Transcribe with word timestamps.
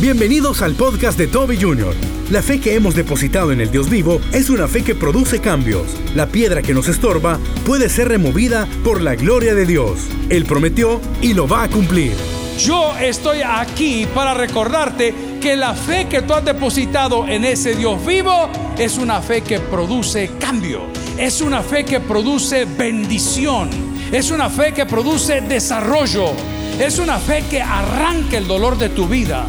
Bienvenidos 0.00 0.60
al 0.60 0.74
podcast 0.74 1.16
de 1.16 1.28
Toby 1.28 1.56
Jr. 1.56 1.94
La 2.30 2.42
fe 2.42 2.60
que 2.60 2.74
hemos 2.74 2.96
depositado 2.96 3.52
en 3.52 3.60
el 3.60 3.70
Dios 3.70 3.88
vivo 3.88 4.20
es 4.32 4.50
una 4.50 4.66
fe 4.66 4.82
que 4.82 4.96
produce 4.96 5.40
cambios. 5.40 5.86
La 6.16 6.26
piedra 6.26 6.62
que 6.62 6.74
nos 6.74 6.88
estorba 6.88 7.38
puede 7.64 7.88
ser 7.88 8.08
removida 8.08 8.66
por 8.82 9.00
la 9.00 9.14
gloria 9.14 9.54
de 9.54 9.64
Dios. 9.64 10.00
Él 10.30 10.46
prometió 10.46 11.00
y 11.22 11.32
lo 11.32 11.46
va 11.46 11.62
a 11.62 11.68
cumplir. 11.68 12.12
Yo 12.58 12.92
estoy 12.98 13.42
aquí 13.42 14.06
para 14.12 14.34
recordarte 14.34 15.14
que 15.40 15.54
la 15.54 15.74
fe 15.74 16.08
que 16.08 16.22
tú 16.22 16.34
has 16.34 16.44
depositado 16.44 17.28
en 17.28 17.44
ese 17.44 17.76
Dios 17.76 18.04
vivo 18.04 18.50
es 18.76 18.98
una 18.98 19.22
fe 19.22 19.42
que 19.42 19.60
produce 19.60 20.32
cambio, 20.40 20.82
es 21.18 21.40
una 21.40 21.62
fe 21.62 21.84
que 21.84 22.00
produce 22.00 22.64
bendición, 22.64 23.70
es 24.10 24.32
una 24.32 24.50
fe 24.50 24.72
que 24.72 24.86
produce 24.86 25.40
desarrollo, 25.40 26.32
es 26.80 26.98
una 26.98 27.18
fe 27.18 27.44
que 27.48 27.62
arranca 27.62 28.36
el 28.36 28.48
dolor 28.48 28.76
de 28.76 28.88
tu 28.88 29.06
vida. 29.06 29.46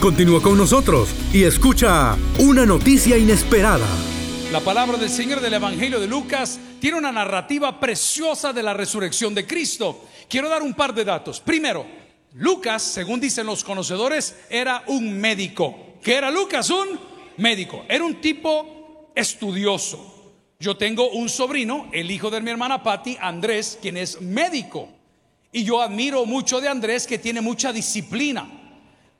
Continúa 0.00 0.40
con 0.40 0.56
nosotros 0.56 1.12
y 1.32 1.42
escucha 1.42 2.16
una 2.38 2.64
noticia 2.64 3.18
inesperada. 3.18 3.84
La 4.52 4.60
palabra 4.60 4.96
del 4.96 5.10
Señor 5.10 5.40
del 5.40 5.54
Evangelio 5.54 5.98
de 5.98 6.06
Lucas 6.06 6.60
tiene 6.78 6.98
una 6.98 7.10
narrativa 7.10 7.80
preciosa 7.80 8.52
de 8.52 8.62
la 8.62 8.74
resurrección 8.74 9.34
de 9.34 9.44
Cristo. 9.44 10.04
Quiero 10.28 10.48
dar 10.48 10.62
un 10.62 10.74
par 10.74 10.94
de 10.94 11.04
datos. 11.04 11.40
Primero, 11.40 11.84
Lucas, 12.34 12.80
según 12.80 13.18
dicen 13.18 13.46
los 13.46 13.64
conocedores, 13.64 14.36
era 14.48 14.84
un 14.86 15.18
médico. 15.18 15.96
¿Qué 16.00 16.14
era 16.14 16.30
Lucas? 16.30 16.70
Un 16.70 17.00
médico. 17.38 17.84
Era 17.88 18.04
un 18.04 18.20
tipo 18.20 19.10
estudioso. 19.16 20.32
Yo 20.60 20.76
tengo 20.76 21.10
un 21.10 21.28
sobrino, 21.28 21.88
el 21.92 22.08
hijo 22.12 22.30
de 22.30 22.40
mi 22.40 22.52
hermana 22.52 22.84
Patty, 22.84 23.16
Andrés, 23.20 23.76
quien 23.82 23.96
es 23.96 24.20
médico. 24.20 24.90
Y 25.50 25.64
yo 25.64 25.82
admiro 25.82 26.24
mucho 26.24 26.60
de 26.60 26.68
Andrés 26.68 27.04
que 27.04 27.18
tiene 27.18 27.40
mucha 27.40 27.72
disciplina. 27.72 28.57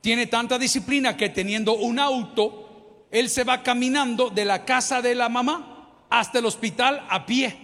Tiene 0.01 0.27
tanta 0.27 0.59
disciplina 0.59 1.16
que 1.16 1.29
teniendo 1.29 1.75
un 1.75 1.98
auto, 1.98 3.06
él 3.11 3.29
se 3.29 3.45
va 3.45 3.62
caminando 3.62 4.31
de 4.31 4.45
la 4.45 4.64
casa 4.64 5.03
de 5.03 5.14
la 5.14 5.28
mamá 5.28 6.06
hasta 6.09 6.39
el 6.39 6.47
hospital 6.47 7.05
a 7.09 7.27
pie, 7.27 7.56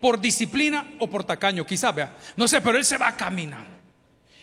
por 0.00 0.20
disciplina 0.20 0.92
o 0.98 1.08
por 1.08 1.24
tacaño, 1.24 1.66
quizá 1.66 1.92
vea. 1.92 2.16
No 2.36 2.46
sé, 2.46 2.60
pero 2.60 2.78
él 2.78 2.84
se 2.84 2.98
va 2.98 3.16
caminando. 3.16 3.78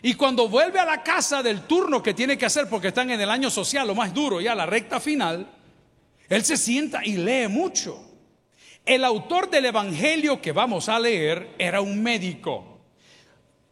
Y 0.02 0.14
cuando 0.16 0.50
vuelve 0.50 0.80
a 0.80 0.86
la 0.86 1.02
casa 1.02 1.42
del 1.42 1.62
turno 1.62 2.04
que 2.04 2.14
tiene 2.14 2.38
que 2.38 2.46
hacer, 2.46 2.68
porque 2.70 2.90
están 2.90 3.10
en 3.12 3.22
el 3.22 3.30
año 3.30 3.50
social, 3.50 3.88
lo 3.88 3.96
más 3.96 4.14
duro, 4.14 4.42
ya 4.42 4.54
la 4.54 4.66
recta 4.66 5.00
final, 5.00 5.50
él 6.28 6.44
se 6.44 6.58
sienta 6.58 7.06
y 7.06 7.18
lee 7.18 7.48
mucho. 7.48 8.02
El 8.86 9.04
autor 9.04 9.50
del 9.50 9.66
evangelio 9.66 10.42
que 10.42 10.52
vamos 10.52 10.90
a 10.90 11.00
leer 11.00 11.56
era 11.58 11.82
un 11.82 12.04
médico. 12.04 12.82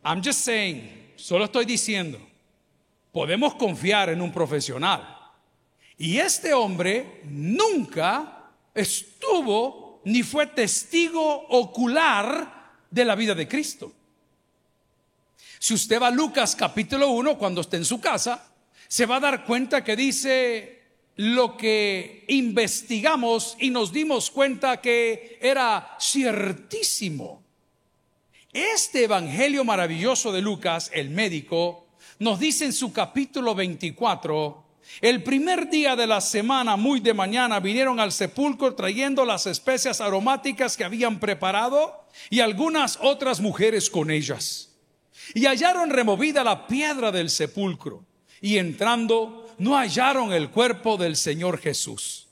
I'm 0.03 0.23
just 0.23 0.39
saying, 0.39 1.13
solo 1.15 1.45
estoy 1.45 1.65
diciendo 1.65 2.19
podemos 3.13 3.55
confiar 3.55 4.09
en 4.09 4.21
un 4.21 4.33
profesional. 4.33 5.17
Y 5.97 6.17
este 6.17 6.53
hombre 6.53 7.21
nunca 7.25 8.49
estuvo 8.73 10.01
ni 10.03 10.23
fue 10.23 10.47
testigo 10.47 11.47
ocular 11.49 12.73
de 12.89 13.05
la 13.05 13.15
vida 13.15 13.35
de 13.35 13.47
Cristo. 13.47 13.93
Si 15.59 15.75
usted 15.75 16.01
va 16.01 16.07
a 16.07 16.11
Lucas 16.11 16.55
capítulo 16.55 17.11
1, 17.11 17.37
cuando 17.37 17.61
esté 17.61 17.77
en 17.77 17.85
su 17.85 18.01
casa, 18.01 18.51
se 18.87 19.05
va 19.05 19.17
a 19.17 19.21
dar 19.21 19.45
cuenta 19.45 19.83
que 19.83 19.95
dice 19.95 20.81
lo 21.15 21.55
que 21.55 22.25
investigamos 22.27 23.55
y 23.59 23.69
nos 23.69 23.93
dimos 23.93 24.31
cuenta 24.31 24.81
que 24.81 25.37
era 25.39 25.95
ciertísimo. 26.01 27.43
Este 28.51 29.03
evangelio 29.03 29.63
maravilloso 29.63 30.31
de 30.31 30.41
Lucas, 30.41 30.89
el 30.93 31.11
médico, 31.11 31.82
nos 32.23 32.39
dice 32.39 32.65
en 32.65 32.73
su 32.73 32.93
capítulo 32.93 33.53
24, 33.53 34.63
el 35.01 35.23
primer 35.23 35.69
día 35.69 35.95
de 35.95 36.07
la 36.07 36.21
semana, 36.21 36.77
muy 36.77 37.01
de 37.01 37.13
mañana, 37.13 37.59
vinieron 37.59 37.99
al 37.99 38.11
sepulcro 38.11 38.73
trayendo 38.75 39.25
las 39.25 39.45
especias 39.45 39.99
aromáticas 39.99 40.77
que 40.77 40.85
habían 40.85 41.19
preparado 41.19 42.05
y 42.29 42.39
algunas 42.39 42.97
otras 43.01 43.41
mujeres 43.41 43.89
con 43.89 44.09
ellas. 44.09 44.69
Y 45.33 45.45
hallaron 45.45 45.89
removida 45.89 46.43
la 46.43 46.65
piedra 46.65 47.11
del 47.11 47.29
sepulcro 47.29 48.05
y 48.39 48.57
entrando 48.57 49.49
no 49.57 49.77
hallaron 49.77 50.31
el 50.31 50.49
cuerpo 50.49 50.97
del 50.97 51.17
Señor 51.17 51.59
Jesús. 51.59 52.29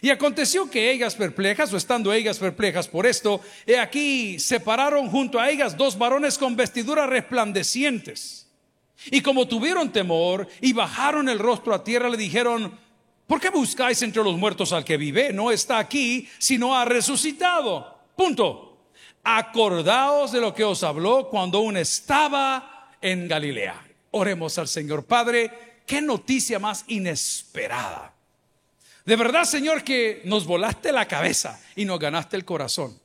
Y 0.00 0.10
aconteció 0.10 0.70
que 0.70 0.90
ellas 0.90 1.14
perplejas, 1.14 1.72
o 1.72 1.76
estando 1.76 2.12
ellas 2.12 2.38
perplejas 2.38 2.88
por 2.88 3.06
esto, 3.06 3.40
he 3.66 3.78
aquí 3.78 4.38
separaron 4.38 5.08
junto 5.08 5.38
a 5.38 5.50
ellas 5.50 5.76
dos 5.76 5.96
varones 5.96 6.36
con 6.38 6.56
vestiduras 6.56 7.08
resplandecientes 7.08 8.45
y 9.10 9.20
como 9.20 9.46
tuvieron 9.46 9.92
temor 9.92 10.48
y 10.60 10.72
bajaron 10.72 11.28
el 11.28 11.38
rostro 11.38 11.74
a 11.74 11.84
tierra, 11.84 12.08
le 12.08 12.16
dijeron, 12.16 12.78
¿por 13.26 13.40
qué 13.40 13.50
buscáis 13.50 14.02
entre 14.02 14.24
los 14.24 14.36
muertos 14.36 14.72
al 14.72 14.84
que 14.84 14.96
vive? 14.96 15.32
No 15.32 15.50
está 15.50 15.78
aquí, 15.78 16.28
sino 16.38 16.76
ha 16.76 16.84
resucitado. 16.84 17.98
Punto. 18.16 18.62
Acordaos 19.22 20.32
de 20.32 20.40
lo 20.40 20.54
que 20.54 20.64
os 20.64 20.82
habló 20.82 21.28
cuando 21.28 21.58
aún 21.58 21.76
estaba 21.76 22.92
en 23.00 23.26
Galilea. 23.26 23.84
Oremos 24.12 24.56
al 24.58 24.68
Señor. 24.68 25.04
Padre, 25.04 25.82
qué 25.84 26.00
noticia 26.00 26.58
más 26.58 26.84
inesperada. 26.88 28.14
De 29.04 29.16
verdad, 29.16 29.44
Señor, 29.44 29.84
que 29.84 30.22
nos 30.24 30.46
volaste 30.46 30.90
la 30.92 31.06
cabeza 31.06 31.60
y 31.76 31.84
nos 31.84 31.98
ganaste 31.98 32.36
el 32.36 32.44
corazón. 32.44 32.98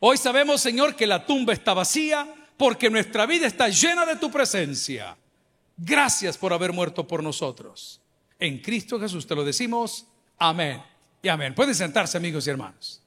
Hoy 0.00 0.18
sabemos, 0.18 0.60
Señor, 0.60 0.96
que 0.96 1.06
la 1.06 1.24
tumba 1.24 1.52
está 1.52 1.72
vacía, 1.72 2.26
porque 2.62 2.88
nuestra 2.88 3.26
vida 3.26 3.48
está 3.48 3.66
llena 3.66 4.06
de 4.06 4.14
tu 4.14 4.30
presencia. 4.30 5.16
Gracias 5.76 6.38
por 6.38 6.52
haber 6.52 6.72
muerto 6.72 7.04
por 7.04 7.20
nosotros. 7.20 8.00
En 8.38 8.60
Cristo 8.60 9.00
Jesús 9.00 9.26
te 9.26 9.34
lo 9.34 9.42
decimos. 9.42 10.06
Amén 10.38 10.80
y 11.20 11.28
amén. 11.28 11.56
Pueden 11.56 11.74
sentarse 11.74 12.16
amigos 12.18 12.46
y 12.46 12.50
hermanos. 12.50 13.02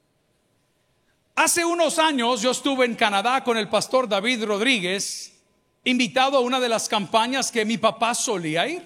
Hace 1.35 1.63
unos 1.63 1.99
años 1.99 2.41
yo 2.41 2.51
estuve 2.51 2.85
en 2.85 2.95
Canadá 2.95 3.45
con 3.45 3.55
el 3.55 3.69
pastor 3.69 4.09
David 4.09 4.43
Rodríguez, 4.43 5.39
invitado 5.85 6.35
a 6.35 6.41
una 6.41 6.59
de 6.59 6.67
las 6.67 6.89
campañas 6.89 7.49
que 7.49 7.63
mi 7.63 7.77
papá 7.77 8.13
solía 8.13 8.67
ir. 8.67 8.85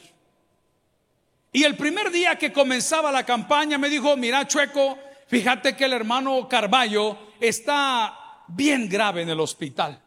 Y 1.52 1.64
el 1.64 1.78
primer 1.78 2.12
día 2.12 2.38
que 2.38 2.54
comenzaba 2.54 3.12
la 3.12 3.26
campaña 3.26 3.80
me 3.80 3.90
dijo, 3.90 4.16
mira 4.16 4.48
Chueco, 4.48 5.00
fíjate 5.26 5.76
que 5.76 5.86
el 5.86 5.94
hermano 5.94 6.48
Carballo 6.48 7.18
está 7.40 8.44
bien 8.50 8.88
grave 8.88 9.24
en 9.24 9.30
el 9.30 9.40
hospital. 9.40 10.04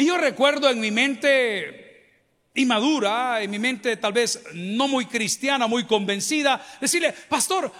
Y 0.00 0.06
yo 0.06 0.16
recuerdo 0.16 0.70
en 0.70 0.80
mi 0.80 0.90
mente 0.90 2.48
inmadura, 2.54 3.42
en 3.42 3.50
mi 3.50 3.58
mente 3.58 3.98
tal 3.98 4.14
vez 4.14 4.42
no 4.54 4.88
muy 4.88 5.04
cristiana, 5.04 5.66
muy 5.66 5.84
convencida, 5.84 6.64
decirle, 6.80 7.12
pastor, 7.28 7.70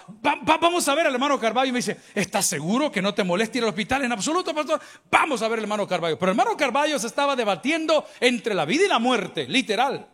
vamos 0.60 0.86
a 0.86 0.94
ver 0.94 1.06
al 1.06 1.14
hermano 1.14 1.40
Carballo. 1.40 1.70
Y 1.70 1.72
me 1.72 1.78
dice, 1.78 1.96
¿estás 2.14 2.44
seguro 2.44 2.92
que 2.92 3.00
no 3.00 3.14
te 3.14 3.24
moleste 3.24 3.56
ir 3.56 3.64
al 3.64 3.70
hospital? 3.70 4.04
En 4.04 4.12
absoluto, 4.12 4.54
pastor, 4.54 4.78
vamos 5.10 5.40
a 5.40 5.48
ver 5.48 5.60
al 5.60 5.64
hermano 5.64 5.88
Carballo. 5.88 6.18
Pero 6.18 6.30
el 6.32 6.38
hermano 6.38 6.58
Carballo 6.58 6.98
se 6.98 7.06
estaba 7.06 7.34
debatiendo 7.34 8.04
entre 8.20 8.52
la 8.52 8.66
vida 8.66 8.84
y 8.84 8.88
la 8.88 8.98
muerte, 8.98 9.48
literal. 9.48 10.06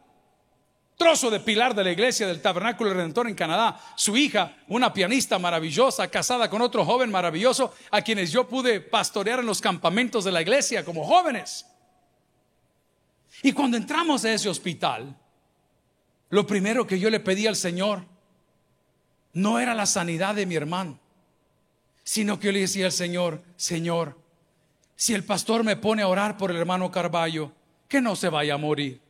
Trozo 0.97 1.29
de 1.29 1.41
pilar 1.41 1.75
de 1.75 1.83
la 1.83 1.91
iglesia 1.91 2.29
del 2.29 2.41
Tabernáculo 2.41 2.95
Redentor 2.95 3.27
en 3.27 3.35
Canadá. 3.35 3.81
Su 3.97 4.17
hija, 4.17 4.59
una 4.69 4.93
pianista 4.93 5.41
maravillosa, 5.41 6.07
casada 6.07 6.49
con 6.49 6.63
otro 6.63 6.85
joven 6.85 7.11
maravilloso, 7.11 7.75
a 7.91 8.01
quienes 8.01 8.31
yo 8.31 8.47
pude 8.47 8.81
pastorear 8.81 9.41
en 9.41 9.47
los 9.47 9.61
campamentos 9.61 10.23
de 10.23 10.31
la 10.31 10.41
iglesia 10.41 10.85
como 10.85 11.05
jóvenes. 11.05 11.67
Y 13.43 13.53
cuando 13.53 13.77
entramos 13.77 14.25
a 14.25 14.33
ese 14.33 14.49
hospital, 14.49 15.17
lo 16.31 16.47
primero 16.47 16.87
que 16.87 16.99
yo 16.99 17.11
le 17.11 17.21
pedí 17.21 17.47
al 17.47 17.57
Señor 17.57 18.05
no 19.33 19.59
era 19.59 19.75
la 19.75 19.87
sanidad 19.87 20.35
de 20.35 20.47
mi 20.47 20.55
hermano, 20.55 20.99
sino 22.03 22.39
que 22.39 22.47
yo 22.47 22.53
le 22.53 22.61
decía 22.61 22.87
al 22.87 22.93
Señor, 22.93 23.43
Señor, 23.57 24.19
si 24.95 25.13
el 25.13 25.25
pastor 25.25 25.63
me 25.63 25.77
pone 25.77 26.03
a 26.03 26.09
orar 26.09 26.37
por 26.39 26.51
el 26.51 26.57
hermano 26.57 26.91
Carballo, 26.91 27.53
que 27.87 28.01
no 28.01 28.17
se 28.17 28.29
vaya 28.29 28.55
a 28.55 28.59
morir. 28.59 29.01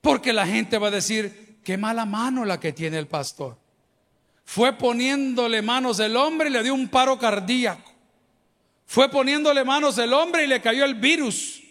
Porque 0.00 0.32
la 0.32 0.46
gente 0.46 0.78
va 0.78 0.88
a 0.88 0.92
decir, 0.92 1.60
qué 1.62 1.76
mala 1.76 2.04
mano 2.04 2.44
la 2.44 2.58
que 2.58 2.72
tiene 2.72 2.98
el 2.98 3.06
pastor. 3.06 3.56
Fue 4.44 4.72
poniéndole 4.72 5.62
manos 5.62 5.98
del 5.98 6.16
hombre 6.16 6.48
y 6.48 6.52
le 6.52 6.62
dio 6.62 6.74
un 6.74 6.88
paro 6.88 7.18
cardíaco. 7.18 7.88
Fue 8.86 9.08
poniéndole 9.08 9.64
manos 9.64 9.94
del 9.94 10.12
hombre 10.12 10.44
y 10.44 10.48
le 10.48 10.60
cayó 10.60 10.84
el 10.84 10.96
virus. 10.96 11.62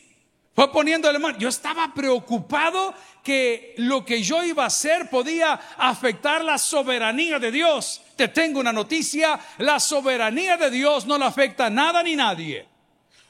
Fue 0.59 0.73
poniéndole 0.73 1.19
mano. 1.19 1.37
Yo 1.37 1.47
estaba 1.47 1.93
preocupado 1.93 2.93
que 3.23 3.75
lo 3.77 4.03
que 4.03 4.21
yo 4.21 4.43
iba 4.43 4.65
a 4.65 4.67
hacer 4.67 5.09
podía 5.09 5.53
afectar 5.77 6.43
la 6.43 6.57
soberanía 6.57 7.39
de 7.39 7.49
Dios. 7.49 8.01
Te 8.17 8.27
tengo 8.27 8.59
una 8.59 8.73
noticia, 8.73 9.39
la 9.59 9.79
soberanía 9.79 10.57
de 10.57 10.69
Dios 10.69 11.05
no 11.05 11.17
le 11.17 11.23
afecta 11.23 11.67
a 11.67 11.69
nada 11.69 12.03
ni 12.03 12.17
nadie. 12.17 12.67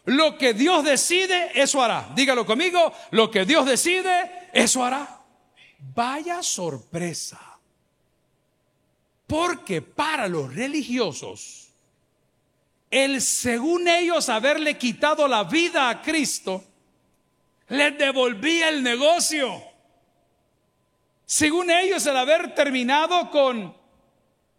Lo 0.05 0.39
que 0.39 0.55
Dios 0.55 0.83
decide, 0.83 1.51
eso 1.53 1.83
hará. 1.83 2.09
Dígalo 2.15 2.47
conmigo, 2.47 2.91
lo 3.11 3.29
que 3.29 3.45
Dios 3.45 3.67
decide, 3.67 4.49
eso 4.51 4.83
hará. 4.83 5.21
Vaya 5.93 6.41
sorpresa. 6.41 7.39
Porque 9.27 9.83
para 9.83 10.27
los 10.27 10.51
religiosos, 10.55 11.67
el 12.89 13.21
según 13.21 13.87
ellos 13.87 14.29
haberle 14.29 14.79
quitado 14.79 15.27
la 15.27 15.43
vida 15.43 15.89
a 15.89 16.01
Cristo, 16.01 16.63
les 17.69 17.97
devolvía 17.97 18.69
el 18.69 18.83
negocio. 18.83 19.63
Según 21.25 21.69
ellos, 21.69 22.05
el 22.05 22.17
haber 22.17 22.55
terminado 22.55 23.29
con 23.29 23.75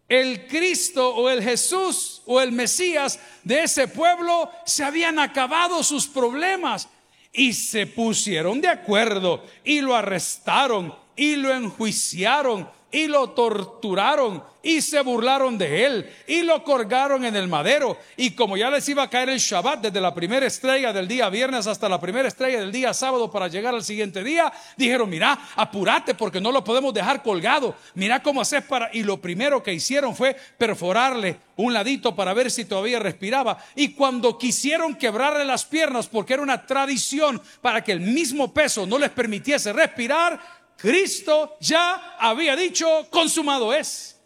el 0.07 0.47
Cristo 0.47 1.15
o 1.15 1.29
el 1.29 1.43
Jesús 1.43 2.21
o 2.25 2.41
el 2.41 2.51
Mesías 2.51 3.19
de 3.43 3.63
ese 3.63 3.87
pueblo, 3.87 4.49
se 4.65 4.83
habían 4.83 5.19
acabado 5.19 5.83
sus 5.83 6.07
problemas 6.07 6.89
y 7.33 7.53
se 7.53 7.87
pusieron 7.87 8.59
de 8.59 8.67
acuerdo 8.67 9.45
y 9.63 9.81
lo 9.81 9.95
arrestaron 9.95 10.93
y 11.15 11.35
lo 11.35 11.53
enjuiciaron 11.53 12.69
y 12.91 13.07
lo 13.07 13.31
torturaron 13.31 14.43
y 14.63 14.81
se 14.81 15.01
burlaron 15.01 15.57
de 15.57 15.85
él 15.85 16.09
y 16.27 16.41
lo 16.43 16.63
colgaron 16.63 17.25
en 17.25 17.35
el 17.35 17.47
madero. 17.47 17.97
Y 18.15 18.31
como 18.31 18.57
ya 18.57 18.69
les 18.69 18.87
iba 18.89 19.03
a 19.03 19.09
caer 19.09 19.29
el 19.29 19.39
Shabbat 19.39 19.81
desde 19.81 20.01
la 20.01 20.13
primera 20.13 20.45
estrella 20.45 20.93
del 20.93 21.07
día 21.07 21.29
viernes 21.29 21.67
hasta 21.67 21.89
la 21.89 21.99
primera 21.99 22.27
estrella 22.27 22.59
del 22.59 22.71
día 22.71 22.93
sábado 22.93 23.31
para 23.31 23.47
llegar 23.47 23.73
al 23.73 23.83
siguiente 23.83 24.23
día, 24.23 24.51
dijeron, 24.77 25.09
mira, 25.09 25.37
apúrate 25.55 26.13
porque 26.13 26.41
no 26.41 26.51
lo 26.51 26.63
podemos 26.63 26.93
dejar 26.93 27.23
colgado. 27.23 27.75
Mira 27.95 28.21
cómo 28.21 28.41
haces 28.41 28.63
para... 28.63 28.89
Y 28.93 29.03
lo 29.03 29.19
primero 29.19 29.63
que 29.63 29.73
hicieron 29.73 30.15
fue 30.15 30.35
perforarle 30.57 31.39
un 31.55 31.73
ladito 31.73 32.15
para 32.15 32.33
ver 32.33 32.51
si 32.51 32.65
todavía 32.65 32.99
respiraba. 32.99 33.57
Y 33.75 33.89
cuando 33.93 34.37
quisieron 34.37 34.95
quebrarle 34.95 35.45
las 35.45 35.65
piernas 35.65 36.07
porque 36.07 36.33
era 36.33 36.43
una 36.43 36.65
tradición 36.65 37.41
para 37.61 37.83
que 37.83 37.91
el 37.91 38.01
mismo 38.01 38.53
peso 38.53 38.85
no 38.85 38.97
les 38.97 39.09
permitiese 39.09 39.73
respirar, 39.73 40.60
Cristo 40.81 41.57
ya 41.59 42.15
había 42.17 42.55
dicho, 42.55 43.07
consumado 43.11 43.71
es. 43.73 44.19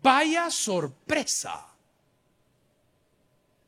Vaya 0.00 0.50
sorpresa. 0.50 1.66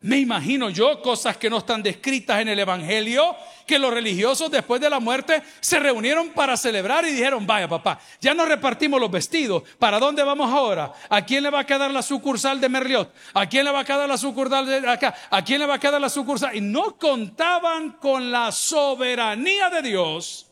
Me 0.01 0.19
imagino 0.19 0.69
yo 0.69 1.01
cosas 1.01 1.37
que 1.37 1.49
no 1.49 1.59
están 1.59 1.83
descritas 1.83 2.41
en 2.41 2.49
el 2.49 2.59
Evangelio, 2.59 3.37
que 3.67 3.79
los 3.79 3.93
religiosos 3.93 4.51
después 4.51 4.79
de 4.81 4.91
la 4.91 5.01
muerte 5.01 5.43
se 5.61 5.79
reunieron 5.79 6.31
para 6.31 6.59
celebrar 6.59 7.07
y 7.07 7.13
dijeron, 7.13 7.47
vaya 7.47 7.69
papá, 7.69 7.99
ya 8.21 8.35
nos 8.35 8.47
repartimos 8.47 9.01
los 9.01 9.11
vestidos, 9.11 9.63
¿para 9.79 9.99
dónde 9.99 10.23
vamos 10.23 10.53
ahora? 10.53 10.93
¿A 11.09 11.25
quién 11.25 11.43
le 11.43 11.49
va 11.49 11.61
a 11.61 11.67
quedar 11.67 11.91
la 11.91 12.03
sucursal 12.03 12.61
de 12.61 12.69
Merliot? 12.69 13.15
¿A 13.33 13.47
quién 13.47 13.65
le 13.65 13.71
va 13.71 13.81
a 13.81 13.85
quedar 13.85 14.07
la 14.07 14.19
sucursal 14.19 14.67
de 14.67 14.87
acá? 14.87 15.15
¿A 15.31 15.43
quién 15.43 15.61
le 15.61 15.67
va 15.67 15.75
a 15.75 15.81
quedar 15.81 16.01
la 16.01 16.11
sucursal? 16.11 16.55
Y 16.55 16.61
no 16.61 16.99
contaban 16.99 17.93
con 17.93 18.31
la 18.31 18.53
soberanía 18.53 19.71
de 19.71 19.83
Dios 19.83 20.51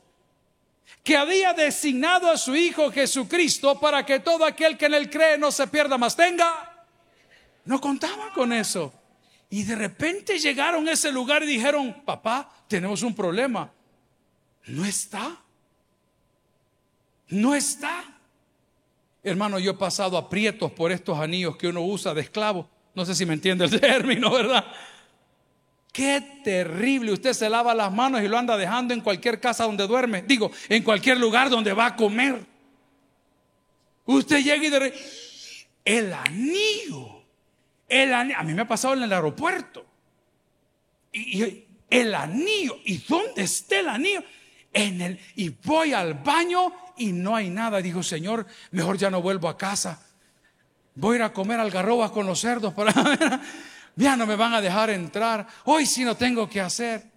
que 1.02 1.16
había 1.16 1.52
designado 1.52 2.30
a 2.30 2.36
su 2.36 2.54
Hijo 2.54 2.90
Jesucristo 2.92 3.78
para 3.80 4.06
que 4.06 4.20
todo 4.20 4.44
aquel 4.44 4.78
que 4.78 4.86
en 4.86 4.94
él 4.94 5.10
cree 5.10 5.36
no 5.36 5.50
se 5.50 5.66
pierda 5.66 5.98
más 5.98 6.14
tenga. 6.14 6.86
No 7.64 7.80
contaba 7.80 8.32
con 8.32 8.52
eso. 8.52 8.92
Y 9.50 9.64
de 9.64 9.74
repente 9.74 10.38
llegaron 10.38 10.88
a 10.88 10.92
ese 10.92 11.12
lugar 11.12 11.42
y 11.42 11.46
dijeron, 11.46 12.02
papá, 12.04 12.50
tenemos 12.68 13.02
un 13.02 13.14
problema. 13.14 13.70
No 14.66 14.84
está. 14.84 15.36
No 17.28 17.54
está. 17.54 18.04
Hermano, 19.22 19.58
yo 19.58 19.72
he 19.72 19.74
pasado 19.74 20.16
aprietos 20.16 20.72
por 20.72 20.90
estos 20.92 21.18
anillos 21.18 21.56
que 21.56 21.68
uno 21.68 21.82
usa 21.82 22.14
de 22.14 22.22
esclavo. 22.22 22.68
No 22.94 23.04
sé 23.04 23.14
si 23.14 23.26
me 23.26 23.34
entiende 23.34 23.64
el 23.64 23.80
término, 23.80 24.30
¿verdad? 24.30 24.64
Qué 25.92 26.40
terrible. 26.42 27.12
Usted 27.12 27.34
se 27.34 27.50
lava 27.50 27.74
las 27.74 27.92
manos 27.92 28.22
y 28.22 28.28
lo 28.28 28.38
anda 28.38 28.56
dejando 28.56 28.94
en 28.94 29.02
cualquier 29.02 29.38
casa 29.38 29.64
donde 29.64 29.86
duerme. 29.86 30.22
Digo, 30.22 30.50
en 30.70 30.82
cualquier 30.82 31.18
lugar 31.18 31.50
donde 31.50 31.74
va 31.74 31.86
a 31.86 31.96
comer. 31.96 32.44
Usted 34.06 34.42
llega 34.42 34.64
y 34.64 34.70
de 34.70 34.94
el 35.84 36.12
anillo. 36.14 37.22
El 37.86 38.14
anillo. 38.14 38.38
A 38.38 38.42
mí 38.42 38.54
me 38.54 38.62
ha 38.62 38.68
pasado 38.68 38.94
en 38.94 39.02
el 39.02 39.12
aeropuerto. 39.12 39.84
Y, 41.12 41.64
el 41.90 42.14
anillo. 42.14 42.78
¿Y 42.86 42.96
dónde 43.06 43.42
está 43.42 43.80
el 43.80 43.88
anillo? 43.88 44.24
En 44.72 45.02
el, 45.02 45.20
y 45.36 45.50
voy 45.50 45.92
al 45.92 46.14
baño 46.14 46.72
y 46.96 47.12
no 47.12 47.36
hay 47.36 47.50
nada. 47.50 47.82
Digo, 47.82 48.02
Señor, 48.02 48.46
mejor 48.70 48.96
ya 48.96 49.10
no 49.10 49.20
vuelvo 49.20 49.46
a 49.46 49.58
casa. 49.58 50.00
Voy 50.94 51.14
a 51.14 51.16
ir 51.16 51.22
a 51.24 51.32
comer 51.34 51.60
algarrobas 51.60 52.10
con 52.12 52.26
los 52.26 52.40
cerdos 52.40 52.72
para 52.72 52.92
ya 53.96 54.16
no 54.16 54.26
me 54.26 54.36
van 54.36 54.54
a 54.54 54.60
dejar 54.60 54.90
entrar, 54.90 55.46
hoy 55.64 55.86
sí 55.86 56.04
no 56.04 56.16
tengo 56.16 56.48
que 56.48 56.60
hacer. 56.60 57.10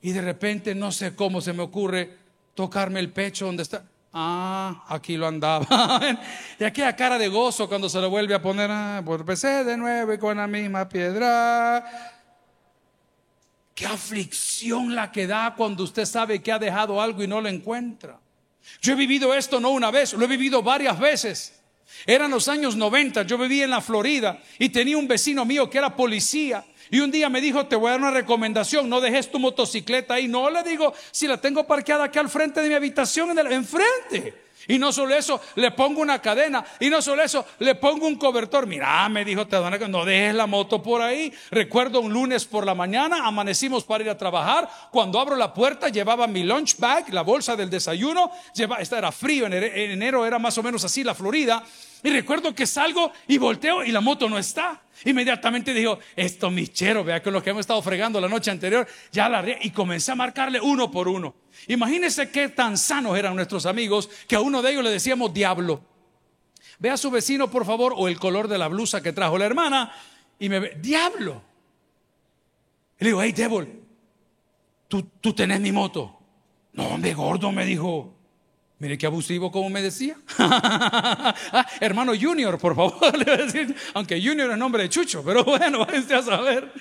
Y 0.00 0.12
de 0.12 0.20
repente 0.20 0.74
no 0.74 0.92
sé 0.92 1.14
cómo 1.14 1.40
se 1.40 1.52
me 1.52 1.62
ocurre 1.62 2.16
tocarme 2.54 3.00
el 3.00 3.10
pecho 3.10 3.46
donde 3.46 3.62
está. 3.62 3.84
Ah, 4.12 4.84
aquí 4.88 5.16
lo 5.16 5.26
andaba. 5.26 5.66
y 6.58 6.64
aquella 6.64 6.96
cara 6.96 7.18
de 7.18 7.28
gozo 7.28 7.68
cuando 7.68 7.88
se 7.88 8.00
lo 8.00 8.08
vuelve 8.08 8.34
a 8.34 8.40
poner, 8.40 8.70
ah, 8.70 9.02
empecé 9.06 9.64
de 9.64 9.76
nuevo 9.76 10.18
con 10.18 10.36
la 10.36 10.46
misma 10.46 10.88
piedra. 10.88 11.84
Qué 13.74 13.84
aflicción 13.84 14.94
la 14.94 15.12
que 15.12 15.26
da 15.26 15.54
cuando 15.54 15.84
usted 15.84 16.06
sabe 16.06 16.42
que 16.42 16.50
ha 16.50 16.58
dejado 16.58 17.00
algo 17.00 17.22
y 17.22 17.26
no 17.26 17.42
lo 17.42 17.48
encuentra. 17.48 18.18
Yo 18.80 18.94
he 18.94 18.96
vivido 18.96 19.34
esto 19.34 19.60
no 19.60 19.70
una 19.70 19.90
vez, 19.90 20.14
lo 20.14 20.24
he 20.24 20.28
vivido 20.28 20.62
varias 20.62 20.98
veces. 20.98 21.55
Eran 22.04 22.30
los 22.30 22.48
años 22.48 22.76
90, 22.76 23.22
yo 23.22 23.38
vivía 23.38 23.64
en 23.64 23.70
la 23.70 23.80
Florida 23.80 24.38
y 24.58 24.68
tenía 24.68 24.98
un 24.98 25.08
vecino 25.08 25.44
mío 25.44 25.70
que 25.70 25.78
era 25.78 25.94
policía. 25.94 26.64
Y 26.90 27.00
un 27.00 27.10
día 27.10 27.28
me 27.28 27.40
dijo, 27.40 27.66
te 27.66 27.76
voy 27.76 27.88
a 27.88 27.90
dar 27.92 28.00
una 28.00 28.10
recomendación, 28.10 28.88
no 28.88 29.00
dejes 29.00 29.30
tu 29.30 29.38
motocicleta 29.38 30.14
ahí. 30.14 30.28
No 30.28 30.50
le 30.50 30.62
digo, 30.62 30.92
si 31.10 31.26
la 31.26 31.40
tengo 31.40 31.66
parqueada 31.66 32.04
aquí 32.04 32.18
al 32.18 32.28
frente 32.28 32.60
de 32.60 32.68
mi 32.68 32.74
habitación, 32.74 33.30
en 33.30 33.38
el, 33.38 33.52
enfrente. 33.52 34.46
Y 34.68 34.78
no 34.78 34.90
solo 34.90 35.14
eso, 35.14 35.40
le 35.56 35.70
pongo 35.70 36.00
una 36.00 36.20
cadena. 36.20 36.64
Y 36.80 36.90
no 36.90 37.00
solo 37.00 37.22
eso, 37.22 37.44
le 37.60 37.74
pongo 37.76 38.06
un 38.06 38.16
cobertor. 38.16 38.66
Mira, 38.66 39.08
me 39.08 39.24
dijo 39.24 39.46
que 39.46 39.88
no 39.88 40.04
dejes 40.04 40.34
la 40.34 40.46
moto 40.46 40.82
por 40.82 41.02
ahí. 41.02 41.32
Recuerdo 41.50 42.00
un 42.00 42.12
lunes 42.12 42.44
por 42.44 42.66
la 42.66 42.74
mañana, 42.74 43.26
amanecimos 43.26 43.84
para 43.84 44.04
ir 44.04 44.10
a 44.10 44.18
trabajar. 44.18 44.68
Cuando 44.90 45.20
abro 45.20 45.36
la 45.36 45.54
puerta, 45.54 45.88
llevaba 45.88 46.26
mi 46.26 46.42
lunch 46.42 46.78
bag, 46.78 47.12
la 47.12 47.22
bolsa 47.22 47.54
del 47.54 47.70
desayuno. 47.70 48.30
Lleva, 48.54 48.78
era 48.78 49.12
frío, 49.12 49.46
en 49.46 49.52
enero 49.54 50.26
era 50.26 50.38
más 50.38 50.56
o 50.58 50.62
menos 50.62 50.84
así 50.84 51.04
la 51.04 51.14
Florida. 51.14 51.62
Y 52.02 52.10
recuerdo 52.10 52.54
que 52.54 52.66
salgo 52.66 53.12
y 53.26 53.38
volteo 53.38 53.84
y 53.84 53.90
la 53.90 54.00
moto 54.00 54.28
no 54.28 54.38
está. 54.38 54.82
Inmediatamente 55.04 55.74
dijo, 55.74 55.98
esto 56.14 56.50
michero, 56.50 57.04
vea 57.04 57.22
que 57.22 57.30
lo 57.30 57.42
que 57.42 57.50
hemos 57.50 57.60
estado 57.60 57.82
fregando 57.82 58.20
la 58.20 58.28
noche 58.28 58.50
anterior, 58.50 58.86
ya 59.12 59.28
la 59.28 59.44
y 59.60 59.70
comencé 59.70 60.12
a 60.12 60.14
marcarle 60.14 60.60
uno 60.60 60.90
por 60.90 61.08
uno. 61.08 61.34
Imagínense 61.68 62.30
qué 62.30 62.48
tan 62.48 62.78
sanos 62.78 63.18
eran 63.18 63.36
nuestros 63.36 63.66
amigos 63.66 64.08
que 64.26 64.36
a 64.36 64.40
uno 64.40 64.62
de 64.62 64.72
ellos 64.72 64.84
le 64.84 64.90
decíamos 64.90 65.32
diablo. 65.34 65.82
Ve 66.78 66.90
a 66.90 66.96
su 66.96 67.10
vecino, 67.10 67.50
por 67.50 67.64
favor, 67.64 67.94
o 67.96 68.08
el 68.08 68.18
color 68.18 68.48
de 68.48 68.58
la 68.58 68.68
blusa 68.68 69.02
que 69.02 69.12
trajo 69.12 69.38
la 69.38 69.46
hermana, 69.46 69.92
y 70.38 70.48
me 70.48 70.60
ve, 70.60 70.78
diablo. 70.80 71.42
Y 72.98 73.04
le 73.04 73.10
digo, 73.10 73.22
hey, 73.22 73.32
devil, 73.32 73.82
¿tú, 74.88 75.02
tú 75.20 75.32
tenés 75.32 75.60
mi 75.60 75.72
moto. 75.72 76.18
No, 76.72 76.88
hombre, 76.88 77.14
gordo, 77.14 77.52
me 77.52 77.64
dijo. 77.64 78.15
Mire 78.78 78.98
qué 78.98 79.06
abusivo 79.06 79.50
como 79.50 79.70
me 79.70 79.82
decía. 79.82 80.16
Ah, 80.38 81.66
hermano 81.80 82.12
Junior, 82.18 82.58
por 82.58 82.74
favor, 82.74 83.16
le 83.18 83.24
voy 83.24 83.34
a 83.34 83.44
decir, 83.46 83.74
aunque 83.94 84.20
Junior 84.20 84.50
es 84.50 84.58
nombre 84.58 84.82
de 84.82 84.88
Chucho, 84.88 85.22
pero 85.24 85.44
bueno, 85.44 85.78
váyanse 85.86 86.14
a 86.14 86.22
saber. 86.22 86.72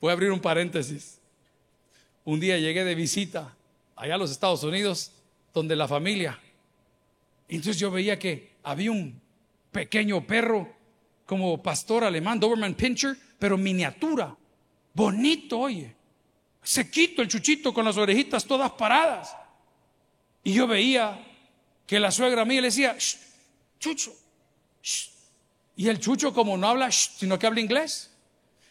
Voy 0.00 0.10
a 0.10 0.12
abrir 0.12 0.30
un 0.32 0.40
paréntesis. 0.40 1.20
Un 2.24 2.40
día 2.40 2.58
llegué 2.58 2.84
de 2.84 2.94
visita 2.94 3.54
allá 3.94 4.14
a 4.14 4.18
los 4.18 4.30
Estados 4.30 4.62
Unidos, 4.64 5.12
donde 5.54 5.76
la 5.76 5.86
familia. 5.86 6.38
Entonces 7.48 7.78
yo 7.78 7.90
veía 7.90 8.18
que 8.18 8.56
había 8.62 8.90
un 8.90 9.20
pequeño 9.70 10.26
perro 10.26 10.68
como 11.24 11.62
pastor 11.62 12.04
alemán, 12.04 12.40
Doberman 12.40 12.74
Pinscher, 12.74 13.16
pero 13.38 13.56
miniatura, 13.56 14.36
bonito, 14.92 15.60
oye. 15.60 15.94
Sequito 16.62 17.22
el 17.22 17.28
chuchito 17.28 17.72
con 17.72 17.84
las 17.84 17.96
orejitas 17.96 18.44
todas 18.44 18.72
paradas. 18.72 19.36
Y 20.46 20.52
yo 20.52 20.68
veía 20.68 21.18
que 21.88 21.98
la 21.98 22.12
suegra 22.12 22.44
mía 22.44 22.60
le 22.60 22.68
decía, 22.68 22.96
chucho, 23.80 24.14
y 25.74 25.88
el 25.88 25.98
chucho 25.98 26.32
como 26.32 26.56
no 26.56 26.68
habla, 26.68 26.92
sino 26.92 27.36
que 27.36 27.48
habla 27.48 27.58
inglés, 27.58 28.12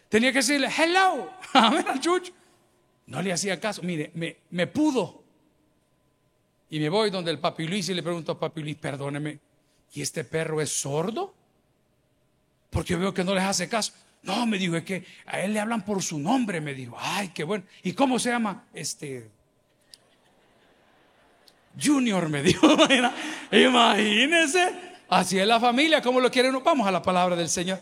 tenía 0.08 0.32
que 0.32 0.38
decirle, 0.38 0.70
hello, 0.70 1.30
a 1.54 1.70
ver 1.72 1.86
al 1.90 2.00
chucho. 2.00 2.32
No 3.08 3.22
le 3.22 3.34
hacía 3.34 3.60
caso. 3.60 3.82
Mire, 3.84 4.10
me, 4.14 4.38
me 4.52 4.68
pudo. 4.68 5.22
Y 6.70 6.80
me 6.80 6.88
voy 6.88 7.10
donde 7.10 7.32
el 7.32 7.40
papi 7.40 7.68
Luis 7.68 7.90
y 7.90 7.94
le 7.94 8.02
pregunto 8.02 8.32
a 8.32 8.40
papi 8.40 8.62
Luis, 8.62 8.78
perdóneme, 8.78 9.38
¿y 9.92 10.02
este 10.02 10.24
perro 10.24 10.62
es 10.62 10.70
sordo? 10.70 11.36
Porque 12.70 12.94
yo 12.94 13.00
veo 13.00 13.14
que 13.14 13.26
no 13.26 13.36
les 13.36 13.44
hace 13.44 13.68
caso. 13.68 13.92
No, 14.24 14.46
me 14.46 14.58
dijo, 14.58 14.78
es 14.78 14.86
que 14.86 15.06
a 15.26 15.42
él 15.42 15.52
le 15.52 15.60
hablan 15.60 15.84
por 15.84 16.02
su 16.02 16.20
nombre, 16.20 16.62
me 16.62 16.74
dijo. 16.74 16.96
Ay, 16.98 17.32
qué 17.34 17.44
bueno. 17.44 17.66
¿Y 17.84 17.92
cómo 17.92 18.18
se 18.18 18.30
llama? 18.30 18.64
Este. 18.74 19.35
Junior, 21.82 22.30
me 22.30 22.42
dijo. 22.42 22.68
Imagínense. 23.52 24.96
Así 25.10 25.38
es 25.38 25.48
la 25.48 25.60
familia, 25.60 26.02
¿cómo 26.02 26.20
lo 26.20 26.32
quieren? 26.32 26.58
Vamos 26.64 26.88
a 26.88 26.92
la 26.92 27.02
palabra 27.02 27.36
del 27.36 27.50
Señor. 27.50 27.80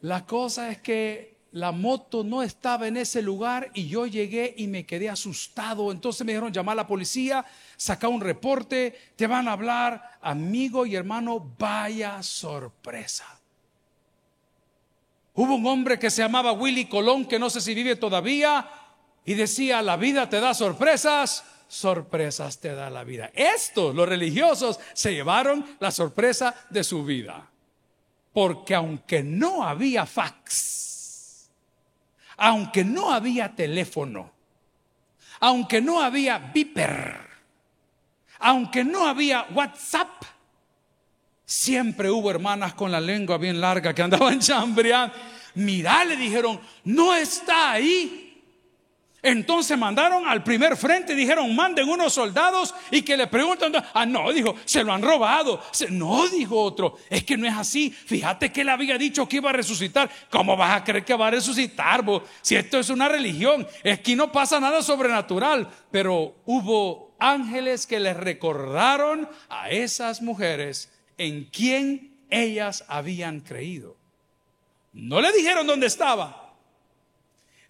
La 0.00 0.26
cosa 0.26 0.70
es 0.70 0.78
que 0.78 1.34
la 1.52 1.70
moto 1.70 2.24
no 2.24 2.42
estaba 2.42 2.88
en 2.88 2.96
ese 2.96 3.22
lugar 3.22 3.70
y 3.74 3.86
yo 3.86 4.06
llegué 4.06 4.54
y 4.56 4.66
me 4.66 4.84
quedé 4.84 5.08
asustado. 5.08 5.92
Entonces 5.92 6.26
me 6.26 6.32
dijeron, 6.32 6.52
llama 6.52 6.72
a 6.72 6.74
la 6.74 6.86
policía, 6.86 7.44
saca 7.76 8.08
un 8.08 8.20
reporte, 8.20 9.12
te 9.14 9.28
van 9.28 9.46
a 9.46 9.52
hablar, 9.52 10.18
amigo 10.20 10.84
y 10.84 10.96
hermano, 10.96 11.54
vaya 11.56 12.20
sorpresa. 12.24 13.24
Hubo 15.34 15.54
un 15.54 15.66
hombre 15.66 15.98
que 15.98 16.10
se 16.10 16.22
llamaba 16.22 16.52
Willy 16.52 16.86
Colón, 16.86 17.24
que 17.24 17.38
no 17.38 17.48
sé 17.48 17.60
si 17.60 17.72
vive 17.72 17.94
todavía, 17.94 18.68
y 19.24 19.34
decía, 19.34 19.80
la 19.80 19.96
vida 19.96 20.28
te 20.28 20.40
da 20.40 20.54
sorpresas, 20.54 21.44
sorpresas 21.68 22.58
te 22.58 22.74
da 22.74 22.90
la 22.90 23.04
vida. 23.04 23.30
Estos, 23.34 23.94
los 23.94 24.08
religiosos, 24.08 24.78
se 24.92 25.12
llevaron 25.12 25.76
la 25.80 25.90
sorpresa 25.90 26.54
de 26.70 26.84
su 26.84 27.04
vida. 27.04 27.48
Porque 28.32 28.74
aunque 28.74 29.22
no 29.22 29.64
había 29.64 30.06
fax, 30.06 31.50
aunque 32.36 32.84
no 32.84 33.12
había 33.12 33.54
teléfono, 33.54 34.30
aunque 35.40 35.80
no 35.80 36.00
había 36.00 36.38
viper, 36.38 37.20
aunque 38.40 38.84
no 38.84 39.06
había 39.06 39.46
WhatsApp, 39.54 40.22
siempre 41.44 42.10
hubo 42.10 42.30
hermanas 42.30 42.74
con 42.74 42.90
la 42.90 43.00
lengua 43.00 43.38
bien 43.38 43.60
larga 43.60 43.94
que 43.94 44.02
andaban 44.02 44.40
chambreando. 44.40 45.14
Mirá, 45.54 46.04
le 46.04 46.16
dijeron, 46.16 46.60
no 46.84 47.14
está 47.14 47.72
ahí. 47.72 48.23
Entonces 49.24 49.78
mandaron 49.78 50.28
al 50.28 50.44
primer 50.44 50.76
frente 50.76 51.14
y 51.14 51.16
dijeron, 51.16 51.56
manden 51.56 51.88
unos 51.88 52.12
soldados 52.12 52.74
y 52.90 53.00
que 53.00 53.16
le 53.16 53.26
pregunten, 53.26 53.72
ah, 53.94 54.04
no, 54.04 54.30
dijo, 54.30 54.54
se 54.66 54.84
lo 54.84 54.92
han 54.92 55.00
robado. 55.00 55.62
No, 55.88 56.28
dijo 56.28 56.60
otro, 56.60 56.98
es 57.08 57.24
que 57.24 57.38
no 57.38 57.48
es 57.48 57.54
así. 57.54 57.90
Fíjate 57.90 58.52
que 58.52 58.60
él 58.60 58.68
había 58.68 58.98
dicho 58.98 59.26
que 59.26 59.36
iba 59.36 59.48
a 59.48 59.54
resucitar. 59.54 60.10
¿Cómo 60.30 60.58
vas 60.58 60.76
a 60.76 60.84
creer 60.84 61.06
que 61.06 61.14
va 61.14 61.28
a 61.28 61.30
resucitar 61.30 62.02
vos? 62.02 62.22
Si 62.42 62.54
esto 62.54 62.78
es 62.78 62.90
una 62.90 63.08
religión, 63.08 63.66
es 63.82 64.00
que 64.00 64.14
no 64.14 64.30
pasa 64.30 64.60
nada 64.60 64.82
sobrenatural. 64.82 65.68
Pero 65.90 66.34
hubo 66.44 67.16
ángeles 67.18 67.86
que 67.86 68.00
les 68.00 68.18
recordaron 68.18 69.26
a 69.48 69.70
esas 69.70 70.20
mujeres 70.20 70.92
en 71.16 71.44
quien 71.44 72.14
ellas 72.28 72.84
habían 72.88 73.40
creído. 73.40 73.96
No 74.92 75.22
le 75.22 75.32
dijeron 75.32 75.66
dónde 75.66 75.86
estaba 75.86 76.43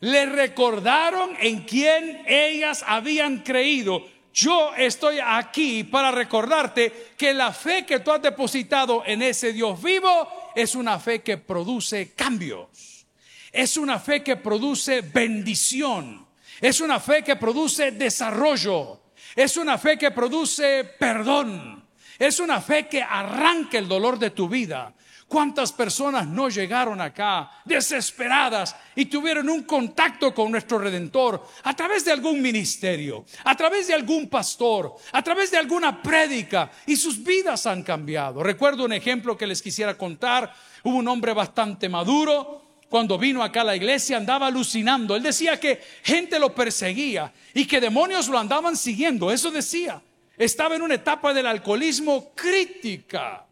le 0.00 0.26
recordaron 0.26 1.36
en 1.40 1.64
quién 1.64 2.22
ellas 2.26 2.84
habían 2.86 3.38
creído. 3.38 4.06
Yo 4.34 4.74
estoy 4.74 5.18
aquí 5.24 5.84
para 5.84 6.10
recordarte 6.10 7.12
que 7.16 7.32
la 7.32 7.52
fe 7.52 7.86
que 7.86 8.00
tú 8.00 8.10
has 8.10 8.20
depositado 8.20 9.04
en 9.06 9.22
ese 9.22 9.52
Dios 9.52 9.80
vivo 9.80 10.28
es 10.56 10.74
una 10.74 10.98
fe 10.98 11.22
que 11.22 11.38
produce 11.38 12.12
cambios. 12.14 13.06
Es 13.52 13.76
una 13.76 14.00
fe 14.00 14.24
que 14.24 14.34
produce 14.36 15.02
bendición. 15.02 16.26
Es 16.60 16.80
una 16.80 16.98
fe 16.98 17.22
que 17.22 17.36
produce 17.36 17.92
desarrollo. 17.92 19.02
Es 19.36 19.56
una 19.56 19.78
fe 19.78 19.96
que 19.96 20.10
produce 20.10 20.82
perdón. 20.98 21.84
Es 22.18 22.40
una 22.40 22.60
fe 22.60 22.88
que 22.88 23.02
arranca 23.02 23.78
el 23.78 23.86
dolor 23.86 24.18
de 24.18 24.30
tu 24.30 24.48
vida. 24.48 24.92
¿Cuántas 25.34 25.72
personas 25.72 26.28
no 26.28 26.48
llegaron 26.48 27.00
acá 27.00 27.50
desesperadas 27.64 28.76
y 28.94 29.06
tuvieron 29.06 29.48
un 29.48 29.64
contacto 29.64 30.32
con 30.32 30.52
nuestro 30.52 30.78
Redentor 30.78 31.44
a 31.64 31.74
través 31.74 32.04
de 32.04 32.12
algún 32.12 32.40
ministerio, 32.40 33.24
a 33.42 33.56
través 33.56 33.88
de 33.88 33.94
algún 33.94 34.28
pastor, 34.28 34.94
a 35.10 35.22
través 35.24 35.50
de 35.50 35.56
alguna 35.56 36.00
prédica 36.00 36.70
y 36.86 36.94
sus 36.94 37.20
vidas 37.20 37.66
han 37.66 37.82
cambiado? 37.82 38.44
Recuerdo 38.44 38.84
un 38.84 38.92
ejemplo 38.92 39.36
que 39.36 39.48
les 39.48 39.60
quisiera 39.60 39.98
contar. 39.98 40.54
Hubo 40.84 40.98
un 40.98 41.08
hombre 41.08 41.32
bastante 41.32 41.88
maduro, 41.88 42.84
cuando 42.88 43.18
vino 43.18 43.42
acá 43.42 43.62
a 43.62 43.64
la 43.64 43.74
iglesia 43.74 44.18
andaba 44.18 44.46
alucinando. 44.46 45.16
Él 45.16 45.24
decía 45.24 45.58
que 45.58 45.82
gente 46.04 46.38
lo 46.38 46.54
perseguía 46.54 47.32
y 47.52 47.66
que 47.66 47.80
demonios 47.80 48.28
lo 48.28 48.38
andaban 48.38 48.76
siguiendo. 48.76 49.32
Eso 49.32 49.50
decía. 49.50 50.00
Estaba 50.38 50.76
en 50.76 50.82
una 50.82 50.94
etapa 50.94 51.34
del 51.34 51.48
alcoholismo 51.48 52.32
crítica. 52.36 53.44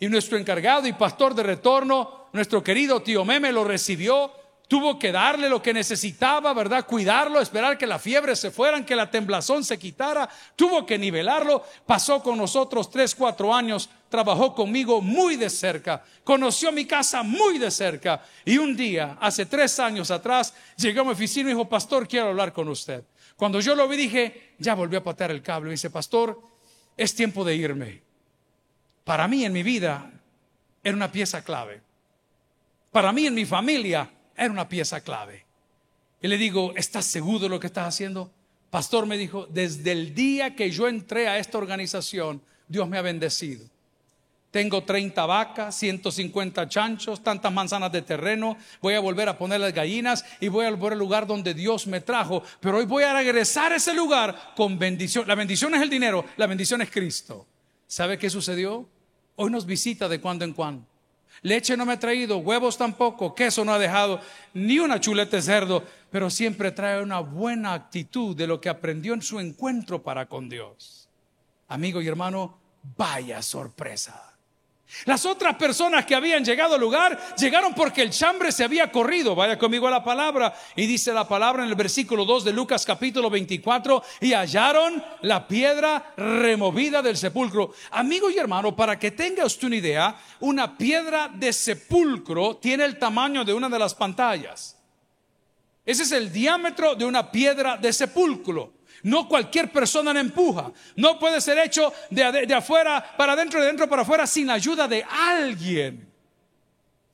Y 0.00 0.08
nuestro 0.08 0.38
encargado 0.38 0.86
y 0.86 0.92
pastor 0.92 1.34
de 1.34 1.42
retorno, 1.42 2.28
nuestro 2.32 2.62
querido 2.62 3.02
tío 3.02 3.24
Meme, 3.24 3.50
lo 3.52 3.64
recibió. 3.64 4.32
Tuvo 4.68 4.98
que 4.98 5.10
darle 5.10 5.48
lo 5.48 5.62
que 5.62 5.72
necesitaba, 5.72 6.52
¿verdad? 6.52 6.84
Cuidarlo, 6.86 7.40
esperar 7.40 7.78
que 7.78 7.86
la 7.86 7.98
fiebre 7.98 8.36
se 8.36 8.50
fuera, 8.50 8.84
que 8.84 8.94
la 8.94 9.10
temblazón 9.10 9.64
se 9.64 9.78
quitara. 9.78 10.28
Tuvo 10.54 10.84
que 10.84 10.98
nivelarlo. 10.98 11.64
Pasó 11.86 12.22
con 12.22 12.36
nosotros 12.36 12.90
tres, 12.90 13.14
cuatro 13.14 13.52
años. 13.52 13.88
Trabajó 14.10 14.54
conmigo 14.54 15.00
muy 15.00 15.36
de 15.36 15.48
cerca. 15.48 16.04
Conoció 16.22 16.70
mi 16.70 16.84
casa 16.84 17.22
muy 17.22 17.58
de 17.58 17.70
cerca. 17.70 18.22
Y 18.44 18.58
un 18.58 18.76
día, 18.76 19.16
hace 19.20 19.46
tres 19.46 19.80
años 19.80 20.10
atrás, 20.10 20.52
llegó 20.76 21.00
a 21.00 21.04
mi 21.04 21.10
oficina 21.12 21.48
y 21.48 21.54
dijo, 21.54 21.66
pastor, 21.66 22.06
quiero 22.06 22.28
hablar 22.28 22.52
con 22.52 22.68
usted. 22.68 23.02
Cuando 23.36 23.60
yo 23.60 23.74
lo 23.74 23.88
vi, 23.88 23.96
dije, 23.96 24.54
ya 24.58 24.74
volvió 24.74 24.98
a 24.98 25.04
patear 25.04 25.30
el 25.30 25.42
cable. 25.42 25.70
Y 25.70 25.72
dice, 25.72 25.88
pastor, 25.88 26.38
es 26.94 27.14
tiempo 27.14 27.42
de 27.42 27.56
irme 27.56 28.07
para 29.08 29.26
mí 29.26 29.42
en 29.42 29.54
mi 29.54 29.62
vida 29.62 30.10
era 30.84 30.94
una 30.94 31.10
pieza 31.10 31.42
clave. 31.42 31.80
Para 32.92 33.10
mí 33.10 33.26
en 33.26 33.34
mi 33.34 33.46
familia 33.46 34.10
era 34.36 34.52
una 34.52 34.68
pieza 34.68 35.00
clave. 35.00 35.46
Y 36.20 36.28
le 36.28 36.36
digo, 36.36 36.74
¿estás 36.76 37.06
seguro 37.06 37.38
de 37.38 37.48
lo 37.48 37.58
que 37.58 37.68
estás 37.68 37.88
haciendo? 37.88 38.30
Pastor 38.68 39.06
me 39.06 39.16
dijo, 39.16 39.46
desde 39.46 39.92
el 39.92 40.14
día 40.14 40.54
que 40.54 40.70
yo 40.70 40.88
entré 40.88 41.26
a 41.26 41.38
esta 41.38 41.56
organización, 41.56 42.42
Dios 42.68 42.86
me 42.86 42.98
ha 42.98 43.02
bendecido. 43.02 43.64
Tengo 44.50 44.84
30 44.84 45.24
vacas, 45.24 45.74
150 45.76 46.68
chanchos, 46.68 47.22
tantas 47.24 47.50
manzanas 47.50 47.90
de 47.90 48.02
terreno. 48.02 48.58
Voy 48.82 48.92
a 48.92 49.00
volver 49.00 49.30
a 49.30 49.38
poner 49.38 49.60
las 49.60 49.72
gallinas 49.72 50.22
y 50.38 50.48
voy 50.48 50.66
a 50.66 50.70
volver 50.70 50.92
al 50.92 50.98
lugar 50.98 51.26
donde 51.26 51.54
Dios 51.54 51.86
me 51.86 52.02
trajo. 52.02 52.42
Pero 52.60 52.76
hoy 52.76 52.84
voy 52.84 53.04
a 53.04 53.14
regresar 53.14 53.72
a 53.72 53.76
ese 53.76 53.94
lugar 53.94 54.52
con 54.54 54.78
bendición. 54.78 55.26
La 55.26 55.34
bendición 55.34 55.74
es 55.74 55.80
el 55.80 55.88
dinero, 55.88 56.26
la 56.36 56.46
bendición 56.46 56.82
es 56.82 56.90
Cristo. 56.90 57.46
¿Sabe 57.86 58.18
qué 58.18 58.28
sucedió? 58.28 58.86
Hoy 59.40 59.52
nos 59.52 59.66
visita 59.66 60.08
de 60.08 60.20
cuando 60.20 60.44
en 60.44 60.52
cuando. 60.52 60.84
Leche 61.42 61.76
no 61.76 61.86
me 61.86 61.92
ha 61.92 61.98
traído, 62.00 62.38
huevos 62.38 62.76
tampoco, 62.76 63.36
queso 63.36 63.64
no 63.64 63.72
ha 63.72 63.78
dejado, 63.78 64.20
ni 64.52 64.80
una 64.80 64.98
chuleta 64.98 65.36
de 65.36 65.42
cerdo, 65.42 65.84
pero 66.10 66.28
siempre 66.28 66.72
trae 66.72 67.00
una 67.00 67.20
buena 67.20 67.72
actitud 67.72 68.34
de 68.34 68.48
lo 68.48 68.60
que 68.60 68.68
aprendió 68.68 69.14
en 69.14 69.22
su 69.22 69.38
encuentro 69.38 70.02
para 70.02 70.26
con 70.26 70.48
Dios. 70.48 71.08
Amigo 71.68 72.02
y 72.02 72.08
hermano, 72.08 72.58
vaya 72.96 73.40
sorpresa. 73.40 74.27
Las 75.04 75.26
otras 75.26 75.56
personas 75.56 76.06
que 76.06 76.14
habían 76.14 76.44
llegado 76.44 76.74
al 76.74 76.80
lugar 76.80 77.36
llegaron 77.36 77.74
porque 77.74 78.00
el 78.00 78.10
chambre 78.10 78.50
se 78.50 78.64
había 78.64 78.90
corrido. 78.90 79.34
Vaya 79.34 79.58
conmigo 79.58 79.86
a 79.86 79.90
la 79.90 80.02
palabra. 80.02 80.54
Y 80.76 80.86
dice 80.86 81.12
la 81.12 81.28
palabra 81.28 81.62
en 81.62 81.68
el 81.68 81.74
versículo 81.74 82.24
2 82.24 82.44
de 82.44 82.52
Lucas 82.52 82.86
capítulo 82.86 83.28
24. 83.28 84.02
Y 84.22 84.32
hallaron 84.32 85.04
la 85.22 85.46
piedra 85.46 86.14
removida 86.16 87.02
del 87.02 87.18
sepulcro. 87.18 87.74
Amigo 87.90 88.30
y 88.30 88.38
hermano, 88.38 88.74
para 88.74 88.98
que 88.98 89.10
tenga 89.10 89.44
usted 89.44 89.66
una 89.66 89.76
idea, 89.76 90.16
una 90.40 90.76
piedra 90.78 91.28
de 91.28 91.52
sepulcro 91.52 92.56
tiene 92.56 92.84
el 92.84 92.98
tamaño 92.98 93.44
de 93.44 93.52
una 93.52 93.68
de 93.68 93.78
las 93.78 93.94
pantallas. 93.94 94.78
Ese 95.84 96.02
es 96.02 96.12
el 96.12 96.32
diámetro 96.32 96.94
de 96.94 97.04
una 97.04 97.30
piedra 97.30 97.76
de 97.76 97.92
sepulcro. 97.92 98.77
No 99.02 99.28
cualquier 99.28 99.70
persona 99.70 100.12
la 100.12 100.20
empuja. 100.20 100.72
No 100.96 101.18
puede 101.18 101.40
ser 101.40 101.58
hecho 101.58 101.92
de, 102.10 102.54
afuera 102.54 103.14
para 103.16 103.34
adentro, 103.34 103.60
de 103.60 103.66
dentro 103.66 103.88
para 103.88 104.02
afuera 104.02 104.26
sin 104.26 104.46
la 104.46 104.54
ayuda 104.54 104.88
de 104.88 105.04
alguien. 105.04 106.08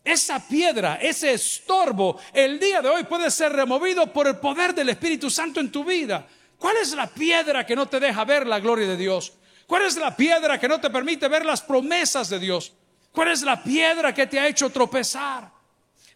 Esa 0.03 0.47
piedra, 0.47 0.99
ese 1.01 1.33
estorbo, 1.33 2.19
el 2.33 2.59
día 2.59 2.83
de 2.83 2.89
hoy 2.89 3.05
puede 3.05 3.31
ser 3.31 3.53
removido 3.53 4.13
por 4.13 4.27
el 4.27 4.37
poder 4.37 4.75
del 4.75 4.91
Espíritu 4.91 5.31
Santo 5.31 5.61
en 5.61 5.73
tu 5.73 5.83
vida. 5.85 6.27
¿Cuál 6.59 6.77
es 6.77 6.95
la 6.95 7.07
piedra 7.07 7.65
que 7.65 7.75
no 7.75 7.87
te 7.87 8.01
deja 8.01 8.25
ver 8.25 8.47
la 8.47 8.61
gloria 8.61 8.87
de 8.87 8.97
Dios? 8.97 9.33
¿Cuál 9.67 9.83
es 9.83 9.97
la 9.97 10.15
piedra 10.15 10.61
que 10.61 10.69
no 10.69 10.79
te 10.79 10.91
permite 10.91 11.27
ver 11.29 11.45
las 11.45 11.63
promesas 11.63 12.29
de 12.29 12.39
Dios? 12.39 12.73
¿Cuál 13.13 13.29
es 13.29 13.43
la 13.43 13.63
piedra 13.63 14.13
que 14.13 14.27
te 14.27 14.39
ha 14.39 14.47
hecho 14.47 14.69
tropezar? 14.71 15.51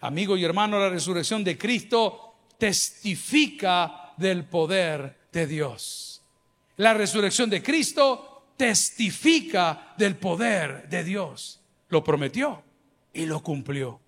Amigo 0.00 0.37
y 0.37 0.44
hermano, 0.44 0.78
la 0.78 0.90
resurrección 0.90 1.42
de 1.42 1.56
Cristo 1.56 2.34
testifica 2.58 4.12
del 4.16 4.44
poder 4.44 5.17
de 5.32 5.47
Dios. 5.47 6.23
La 6.76 6.94
resurrección 6.94 7.50
de 7.50 7.62
Cristo 7.62 8.52
testifica 8.56 9.94
del 9.97 10.16
poder 10.16 10.88
de 10.88 11.04
Dios. 11.04 11.61
Lo 11.88 12.04
prometió 12.04 12.62
y 13.12 13.26
lo 13.26 13.42
cumplió. 13.42 14.00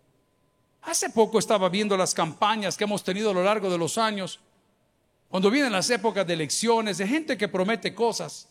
Hace 0.83 1.11
poco 1.11 1.39
estaba 1.39 1.69
viendo 1.69 1.97
las 1.97 2.15
campañas 2.15 2.77
que 2.77 2.85
hemos 2.85 3.05
tenido 3.05 3.31
a 3.31 3.35
lo 3.35 3.45
largo 3.45 3.71
de 3.71 3.79
los 3.79 3.99
años, 3.99 4.41
cuando 5.29 5.51
vienen 5.51 5.73
las 5.73 5.91
épocas 5.91 6.27
de 6.27 6.35
elecciones, 6.35 6.99
de 6.99 7.07
gente 7.07 7.37
que 7.37 7.49
promete 7.49 7.95
cosas, 7.95 8.49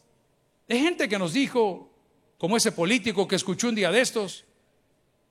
de 0.68 0.80
gente 0.80 1.10
que 1.10 1.20
nos 1.20 1.34
dijo, 1.34 1.92
como 2.38 2.56
ese 2.56 2.72
político 2.72 3.28
que 3.28 3.36
escuchó 3.36 3.70
un 3.70 3.76
día 3.76 3.92
de 3.92 4.02
estos, 4.02 4.46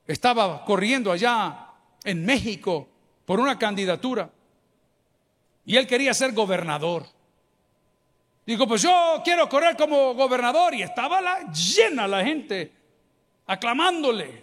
estaba 0.06 0.64
corriendo 0.64 1.12
allá 1.12 1.68
en 2.04 2.24
México 2.24 2.88
por 3.24 3.40
una 3.40 3.58
candidatura 3.58 4.30
y 5.64 5.76
él 5.76 5.86
quería 5.86 6.14
ser 6.14 6.32
gobernador. 6.32 7.06
Dijo, 8.48 8.66
pues 8.66 8.80
yo 8.80 9.20
quiero 9.22 9.46
correr 9.46 9.76
como 9.76 10.14
gobernador. 10.14 10.72
Y 10.72 10.80
estaba 10.80 11.20
la, 11.20 11.52
llena 11.52 12.08
la 12.08 12.24
gente 12.24 12.72
aclamándole. 13.46 14.42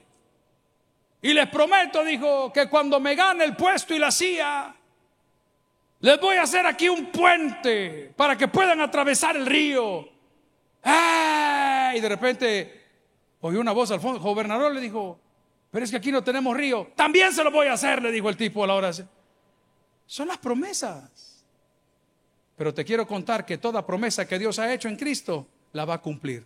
Y 1.24 1.34
les 1.34 1.50
prometo, 1.50 2.04
dijo, 2.04 2.54
que 2.54 2.70
cuando 2.70 3.00
me 3.00 3.16
gane 3.16 3.44
el 3.44 3.56
puesto 3.56 3.96
y 3.96 3.98
la 3.98 4.12
silla, 4.12 4.76
les 6.02 6.22
voy 6.22 6.36
a 6.36 6.44
hacer 6.44 6.68
aquí 6.68 6.88
un 6.88 7.08
puente 7.08 8.14
para 8.16 8.38
que 8.38 8.48
puedan 8.48 8.80
atravesar 8.80 9.38
el 9.38 9.48
río. 9.48 10.08
Y 11.96 12.00
de 12.00 12.08
repente 12.08 12.84
oyó 13.42 13.60
una 13.60 13.72
voz 13.72 13.90
al 13.90 14.00
fondo. 14.00 14.18
El 14.18 14.24
gobernador 14.24 14.72
le 14.72 14.82
dijo, 14.82 15.20
pero 15.72 15.84
es 15.84 15.90
que 15.90 15.98
aquí 15.98 16.12
no 16.12 16.24
tenemos 16.24 16.56
río. 16.56 16.92
También 16.96 17.34
se 17.34 17.44
lo 17.44 17.50
voy 17.50 17.66
a 17.66 17.74
hacer, 17.74 18.04
le 18.04 18.12
dijo 18.12 18.30
el 18.30 18.38
tipo 18.38 18.64
a 18.64 18.68
la 18.68 18.76
hora. 18.76 18.92
Son 20.06 20.28
las 20.28 20.38
promesas. 20.38 21.35
Pero 22.56 22.74
te 22.74 22.86
quiero 22.86 23.06
contar 23.06 23.46
que 23.46 23.58
toda 23.58 23.86
promesa 23.86 24.28
que 24.28 24.40
Dios 24.40 24.60
ha 24.60 24.74
hecho 24.74 24.88
en 24.88 24.96
Cristo 24.96 25.48
la 25.74 25.86
va 25.86 25.96
a 25.96 26.02
cumplir. 26.02 26.46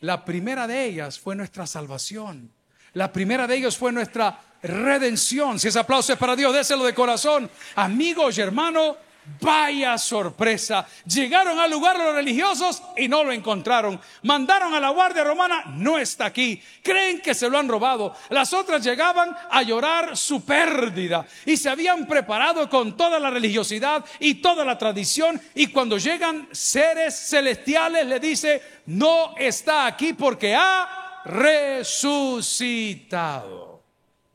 La 0.00 0.24
primera 0.24 0.66
de 0.66 0.84
ellas 0.84 1.18
fue 1.18 1.36
nuestra 1.36 1.66
salvación. 1.66 2.50
La 2.94 3.12
primera 3.12 3.46
de 3.46 3.56
ellas 3.56 3.76
fue 3.76 3.92
nuestra 3.92 4.40
redención. 4.62 5.58
Si 5.58 5.68
ese 5.68 5.78
aplauso 5.78 6.12
es 6.12 6.18
para 6.18 6.36
Dios, 6.36 6.54
déselo 6.54 6.84
de 6.84 6.94
corazón. 6.94 7.50
Amigos 7.74 8.38
y 8.38 8.40
hermanos, 8.40 8.96
Vaya 9.40 9.96
sorpresa. 9.96 10.86
Llegaron 11.06 11.58
al 11.58 11.70
lugar 11.70 11.98
los 11.98 12.14
religiosos 12.14 12.82
y 12.96 13.08
no 13.08 13.24
lo 13.24 13.32
encontraron. 13.32 13.98
Mandaron 14.22 14.74
a 14.74 14.80
la 14.80 14.90
guardia 14.90 15.24
romana, 15.24 15.64
no 15.76 15.98
está 15.98 16.26
aquí. 16.26 16.62
Creen 16.82 17.20
que 17.20 17.34
se 17.34 17.48
lo 17.48 17.58
han 17.58 17.68
robado. 17.68 18.14
Las 18.30 18.52
otras 18.52 18.84
llegaban 18.84 19.34
a 19.50 19.62
llorar 19.62 20.16
su 20.16 20.44
pérdida 20.44 21.26
y 21.46 21.56
se 21.56 21.70
habían 21.70 22.06
preparado 22.06 22.68
con 22.68 22.96
toda 22.96 23.18
la 23.18 23.30
religiosidad 23.30 24.04
y 24.20 24.34
toda 24.34 24.64
la 24.64 24.76
tradición. 24.76 25.40
Y 25.54 25.68
cuando 25.68 25.96
llegan 25.98 26.48
seres 26.52 27.14
celestiales 27.28 28.06
le 28.06 28.20
dice, 28.20 28.62
no 28.86 29.34
está 29.38 29.86
aquí 29.86 30.12
porque 30.12 30.54
ha 30.54 31.22
resucitado. 31.24 32.44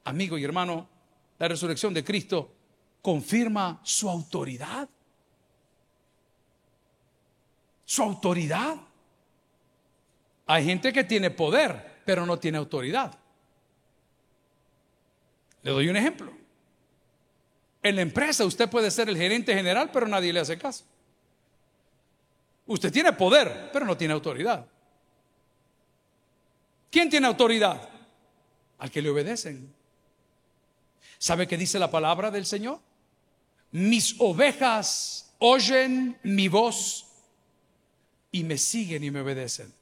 Amigo 0.06 0.38
y 0.38 0.44
hermano, 0.44 0.90
la 1.38 1.48
resurrección 1.48 1.94
de 1.94 2.04
Cristo 2.04 2.59
confirma 3.02 3.80
su 3.84 4.10
autoridad. 4.10 4.90
Su 7.86 8.04
autoridad. 8.04 8.76
Hay 10.46 10.66
gente 10.66 10.92
que 10.92 11.04
tiene 11.04 11.32
poder, 11.32 12.02
pero 12.06 12.26
no 12.26 12.38
tiene 12.40 12.58
autoridad. 12.58 13.18
Le 15.62 15.72
doy 15.72 15.90
un 15.90 15.98
ejemplo. 15.98 16.32
En 17.82 17.96
la 17.96 18.02
empresa 18.02 18.46
usted 18.46 18.70
puede 18.70 18.92
ser 18.92 19.10
el 19.10 19.18
gerente 19.18 19.54
general, 19.54 19.90
pero 19.92 20.08
nadie 20.08 20.34
le 20.34 20.40
hace 20.40 20.58
caso. 20.58 20.84
Usted 22.66 22.92
tiene 22.92 23.14
poder, 23.14 23.70
pero 23.72 23.86
no 23.86 23.98
tiene 23.98 24.14
autoridad. 24.14 24.66
¿Quién 26.92 27.10
tiene 27.10 27.28
autoridad? 27.28 27.90
Al 28.78 28.92
que 28.92 29.02
le 29.02 29.10
obedecen. 29.10 29.74
¿Sabe 31.18 31.48
qué 31.48 31.58
dice 31.58 31.80
la 31.80 31.92
palabra 31.92 32.32
del 32.32 32.46
Señor? 32.46 32.80
Mis 33.72 34.16
ovejas 34.20 35.34
oyen 35.40 36.18
mi 36.24 36.48
voz 36.48 37.08
y 38.32 38.44
me 38.44 38.58
siguen 38.58 39.04
y 39.04 39.12
me 39.12 39.22
obedecen. 39.22 39.74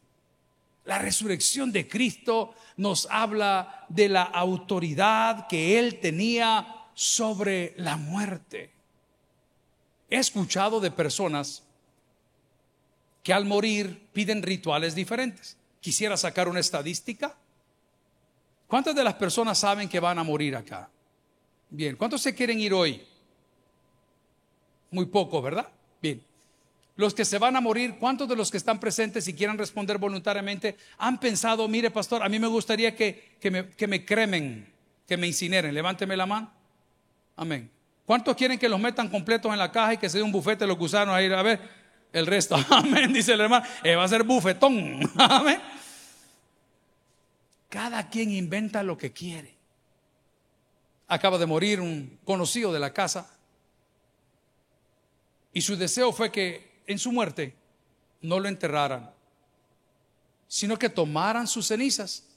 La 0.85 0.99
resurrección 0.99 1.71
de 1.71 1.87
Cristo 1.87 2.55
nos 2.77 3.07
habla 3.11 3.85
de 3.89 4.07
la 4.07 4.23
autoridad 4.23 5.47
que 5.47 5.77
Él 5.77 5.99
tenía 5.99 6.85
sobre 6.93 7.73
la 7.77 7.97
muerte. 7.97 8.71
He 10.09 10.17
escuchado 10.17 10.79
de 10.79 10.91
personas 10.91 11.63
que 13.21 13.33
al 13.33 13.43
morir 13.43 14.07
piden 14.13 14.41
rituales 14.41 14.95
diferentes. 14.95 15.57
Quisiera 15.81 16.15
sacar 16.15 16.47
una 16.47 16.61
estadística. 16.61 17.35
¿Cuántas 18.67 18.95
de 18.95 19.03
las 19.03 19.15
personas 19.15 19.59
saben 19.59 19.89
que 19.89 19.99
van 19.99 20.17
a 20.19 20.23
morir 20.23 20.55
acá? 20.55 20.89
Bien, 21.69 21.97
¿cuántos 21.97 22.21
se 22.21 22.33
quieren 22.33 22.59
ir 22.61 22.73
hoy? 22.73 23.05
Muy 24.91 25.05
poco, 25.05 25.41
¿verdad? 25.41 25.67
Bien. 26.01 26.21
Los 26.95 27.13
que 27.13 27.25
se 27.25 27.37
van 27.37 27.55
a 27.55 27.61
morir, 27.61 27.95
¿cuántos 27.99 28.27
de 28.27 28.35
los 28.35 28.49
que 28.49 28.57
están 28.57 28.79
presentes 28.79 29.27
y 29.27 29.33
quieran 29.33 29.57
responder 29.57 29.99
voluntariamente 29.99 30.75
han 30.97 31.19
pensado, 31.19 31.67
mire 31.67 31.91
pastor, 31.91 32.23
a 32.23 32.29
mí 32.29 32.39
me 32.39 32.47
gustaría 32.47 32.95
que, 32.95 33.37
me, 33.51 33.69
que 33.69 33.87
me 33.87 34.03
cremen, 34.03 34.73
que 35.07 35.15
me 35.15 35.27
incineren? 35.27 35.73
Levánteme 35.75 36.17
la 36.17 36.25
mano. 36.25 36.51
Amén. 37.35 37.69
¿Cuántos 38.07 38.35
quieren 38.35 38.57
que 38.57 38.67
los 38.67 38.79
metan 38.79 39.09
completos 39.09 39.51
en 39.51 39.59
la 39.59 39.71
caja 39.71 39.93
y 39.93 39.97
que 39.97 40.09
se 40.09 40.17
dé 40.17 40.23
un 40.23 40.31
bufete 40.31 40.65
los 40.65 40.77
gusanos 40.77 41.13
a 41.13 41.21
ir 41.21 41.33
a 41.33 41.43
ver 41.43 41.59
el 42.13 42.25
resto? 42.25 42.55
Amén, 42.71 43.13
dice 43.13 43.33
el 43.33 43.41
hermano. 43.41 43.65
Eh, 43.83 43.95
va 43.95 44.05
a 44.05 44.07
ser 44.07 44.23
bufetón. 44.23 44.99
Amén. 45.17 45.59
Cada 47.69 48.09
quien 48.09 48.31
inventa 48.31 48.81
lo 48.81 48.97
que 48.97 49.11
quiere. 49.11 49.55
Acaba 51.07 51.37
de 51.37 51.45
morir 51.45 51.79
un 51.79 52.17
conocido 52.23 52.73
de 52.73 52.79
la 52.79 52.91
casa 52.91 53.36
y 55.57 55.61
su 55.61 55.75
deseo 55.75 56.11
fue 56.13 56.31
que 56.31 56.83
en 56.85 56.99
su 56.99 57.11
muerte 57.11 57.55
no 58.21 58.39
lo 58.39 58.47
enterraran, 58.47 59.09
sino 60.47 60.77
que 60.77 60.87
tomaran 60.87 61.47
sus 61.47 61.65
cenizas 61.65 62.27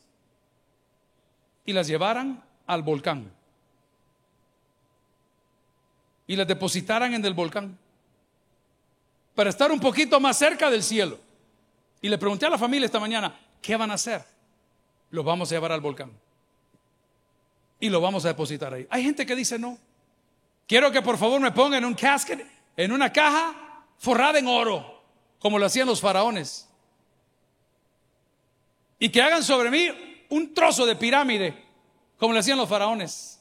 y 1.67 1.75
las 1.75 1.87
llevaran 1.87 2.43
al 2.67 2.83
volcán. 2.83 3.31
Y 6.27 6.35
las 6.35 6.49
depositaran 6.49 7.13
en 7.13 7.23
el 7.23 7.35
volcán 7.35 7.77
para 9.35 9.51
estar 9.51 9.71
un 9.71 9.81
poquito 9.81 10.19
más 10.19 10.39
cerca 10.39 10.71
del 10.71 10.83
cielo. 10.83 11.19
Y 12.01 12.09
le 12.09 12.17
pregunté 12.17 12.47
a 12.47 12.49
la 12.51 12.57
familia 12.57 12.87
esta 12.87 13.01
mañana, 13.01 13.39
¿qué 13.61 13.77
van 13.77 13.91
a 13.91 13.95
hacer? 14.01 14.25
Los 15.11 15.27
vamos 15.27 15.53
a 15.53 15.57
llevar 15.57 15.73
al 15.73 15.83
volcán. 15.83 16.11
Y 17.81 17.91
lo 17.91 18.01
vamos 18.01 18.25
a 18.25 18.29
depositar 18.29 18.73
ahí. 18.73 18.87
Hay 18.89 19.03
gente 19.03 19.27
que 19.27 19.37
dice 19.37 19.59
no. 19.59 19.77
Quiero 20.67 20.91
que 20.91 21.03
por 21.03 21.19
favor 21.19 21.39
me 21.39 21.53
pongan 21.53 21.85
un 21.85 21.93
casket 21.93 22.60
en 22.85 22.93
una 22.93 23.13
caja 23.13 23.85
forrada 23.99 24.39
en 24.39 24.47
oro, 24.47 25.03
como 25.39 25.59
lo 25.59 25.67
hacían 25.67 25.87
los 25.87 26.01
faraones. 26.01 26.67
Y 28.99 29.11
que 29.11 29.21
hagan 29.21 29.45
sobre 29.45 29.71
mí 29.71 30.25
un 30.31 30.55
trozo 30.55 30.87
de 30.87 30.97
pirámide, 30.97 31.63
como 32.19 32.33
lo 32.33 32.41
hacían 32.41 32.57
los 32.57 32.69
faraones. 32.69 33.39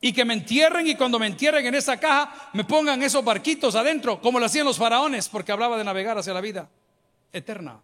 Y 0.00 0.12
que 0.12 0.24
me 0.24 0.34
entierren 0.34 0.88
y 0.88 0.96
cuando 0.96 1.20
me 1.20 1.28
entierren 1.28 1.64
en 1.64 1.76
esa 1.76 1.98
caja 1.98 2.50
me 2.52 2.64
pongan 2.64 3.00
esos 3.04 3.24
barquitos 3.24 3.76
adentro, 3.76 4.20
como 4.20 4.40
lo 4.40 4.46
hacían 4.46 4.66
los 4.66 4.76
faraones, 4.78 5.28
porque 5.28 5.52
hablaba 5.52 5.78
de 5.78 5.84
navegar 5.84 6.18
hacia 6.18 6.34
la 6.34 6.40
vida 6.40 6.68
eterna. 7.32 7.80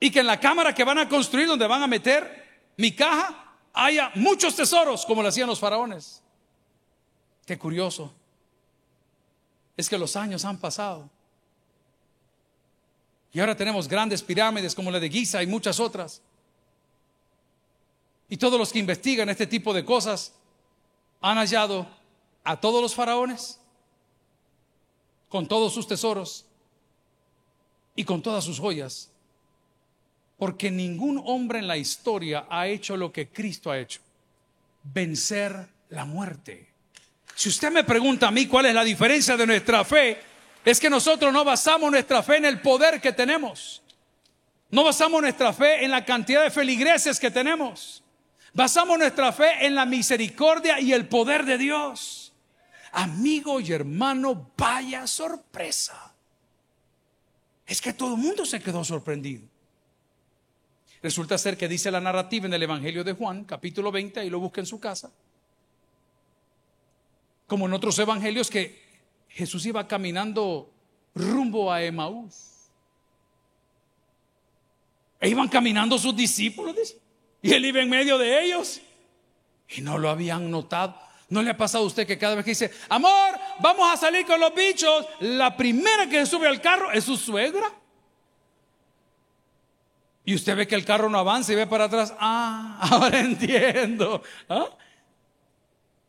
Y 0.00 0.10
que 0.10 0.20
en 0.20 0.26
la 0.26 0.40
cámara 0.40 0.74
que 0.74 0.82
van 0.82 0.98
a 0.98 1.08
construir, 1.08 1.46
donde 1.46 1.68
van 1.68 1.84
a 1.84 1.86
meter 1.86 2.72
mi 2.78 2.90
caja, 2.90 3.54
haya 3.72 4.10
muchos 4.16 4.56
tesoros, 4.56 5.06
como 5.06 5.22
lo 5.22 5.28
hacían 5.28 5.46
los 5.46 5.60
faraones. 5.60 6.20
Qué 7.46 7.56
curioso. 7.56 8.12
Es 9.76 9.88
que 9.88 9.98
los 9.98 10.16
años 10.16 10.44
han 10.44 10.58
pasado. 10.58 11.10
Y 13.32 13.40
ahora 13.40 13.56
tenemos 13.56 13.88
grandes 13.88 14.22
pirámides 14.22 14.74
como 14.74 14.90
la 14.90 15.00
de 15.00 15.10
Giza 15.10 15.42
y 15.42 15.46
muchas 15.46 15.80
otras. 15.80 16.22
Y 18.28 18.36
todos 18.36 18.58
los 18.58 18.72
que 18.72 18.78
investigan 18.78 19.28
este 19.28 19.46
tipo 19.46 19.74
de 19.74 19.84
cosas 19.84 20.32
han 21.20 21.36
hallado 21.36 21.86
a 22.44 22.60
todos 22.60 22.80
los 22.80 22.94
faraones 22.94 23.58
con 25.28 25.48
todos 25.48 25.74
sus 25.74 25.88
tesoros 25.88 26.46
y 27.96 28.04
con 28.04 28.22
todas 28.22 28.44
sus 28.44 28.60
joyas. 28.60 29.10
Porque 30.38 30.70
ningún 30.70 31.20
hombre 31.24 31.58
en 31.58 31.66
la 31.66 31.76
historia 31.76 32.46
ha 32.48 32.68
hecho 32.68 32.96
lo 32.96 33.12
que 33.12 33.28
Cristo 33.28 33.70
ha 33.70 33.78
hecho. 33.78 34.00
Vencer 34.84 35.68
la 35.88 36.04
muerte. 36.04 36.73
Si 37.34 37.48
usted 37.48 37.72
me 37.72 37.84
pregunta 37.84 38.28
a 38.28 38.30
mí 38.30 38.46
cuál 38.46 38.66
es 38.66 38.74
la 38.74 38.84
diferencia 38.84 39.36
de 39.36 39.46
nuestra 39.46 39.84
fe, 39.84 40.20
es 40.64 40.78
que 40.78 40.88
nosotros 40.88 41.32
no 41.32 41.44
basamos 41.44 41.90
nuestra 41.90 42.22
fe 42.22 42.36
en 42.36 42.44
el 42.44 42.60
poder 42.60 43.00
que 43.00 43.12
tenemos. 43.12 43.82
No 44.70 44.84
basamos 44.84 45.20
nuestra 45.20 45.52
fe 45.52 45.84
en 45.84 45.90
la 45.90 46.04
cantidad 46.04 46.42
de 46.42 46.50
feligreses 46.50 47.18
que 47.18 47.30
tenemos. 47.30 48.02
Basamos 48.52 48.98
nuestra 48.98 49.32
fe 49.32 49.66
en 49.66 49.74
la 49.74 49.84
misericordia 49.84 50.80
y 50.80 50.92
el 50.92 51.06
poder 51.08 51.44
de 51.44 51.58
Dios. 51.58 52.32
Amigo 52.92 53.60
y 53.60 53.72
hermano, 53.72 54.52
vaya 54.56 55.06
sorpresa. 55.06 56.14
Es 57.66 57.80
que 57.80 57.92
todo 57.92 58.14
el 58.14 58.20
mundo 58.20 58.46
se 58.46 58.60
quedó 58.60 58.84
sorprendido. 58.84 59.42
Resulta 61.02 61.36
ser 61.36 61.56
que 61.56 61.68
dice 61.68 61.90
la 61.90 62.00
narrativa 62.00 62.46
en 62.46 62.54
el 62.54 62.62
Evangelio 62.62 63.02
de 63.02 63.12
Juan, 63.12 63.44
capítulo 63.44 63.90
20, 63.90 64.20
ahí 64.20 64.30
lo 64.30 64.38
busca 64.38 64.60
en 64.60 64.66
su 64.66 64.78
casa 64.78 65.10
como 67.46 67.66
en 67.66 67.72
otros 67.72 67.98
evangelios 67.98 68.50
que 68.50 68.82
Jesús 69.28 69.66
iba 69.66 69.86
caminando 69.86 70.70
rumbo 71.14 71.72
a 71.72 71.82
Emaús. 71.82 72.70
E 75.20 75.28
iban 75.28 75.48
caminando 75.48 75.98
sus 75.98 76.14
discípulos, 76.14 76.96
y 77.40 77.52
él 77.52 77.64
iba 77.64 77.80
en 77.80 77.88
medio 77.88 78.18
de 78.18 78.44
ellos. 78.44 78.80
Y 79.68 79.80
no 79.80 79.98
lo 79.98 80.10
habían 80.10 80.50
notado. 80.50 80.98
¿No 81.28 81.42
le 81.42 81.50
ha 81.50 81.56
pasado 81.56 81.84
a 81.84 81.86
usted 81.86 82.06
que 82.06 82.18
cada 82.18 82.34
vez 82.34 82.44
que 82.44 82.50
dice, 82.50 82.70
amor, 82.88 83.38
vamos 83.60 83.90
a 83.90 83.96
salir 83.96 84.26
con 84.26 84.38
los 84.38 84.54
bichos, 84.54 85.06
la 85.20 85.56
primera 85.56 86.08
que 86.08 86.26
sube 86.26 86.46
al 86.46 86.60
carro 86.60 86.92
es 86.92 87.04
su 87.04 87.16
suegra? 87.16 87.72
Y 90.26 90.34
usted 90.34 90.56
ve 90.56 90.66
que 90.66 90.74
el 90.74 90.84
carro 90.84 91.08
no 91.10 91.18
avanza 91.18 91.52
y 91.52 91.56
ve 91.56 91.66
para 91.66 91.84
atrás, 91.84 92.14
ah, 92.18 92.78
ahora 92.90 93.20
entiendo. 93.20 94.22
¿Ah? 94.48 94.68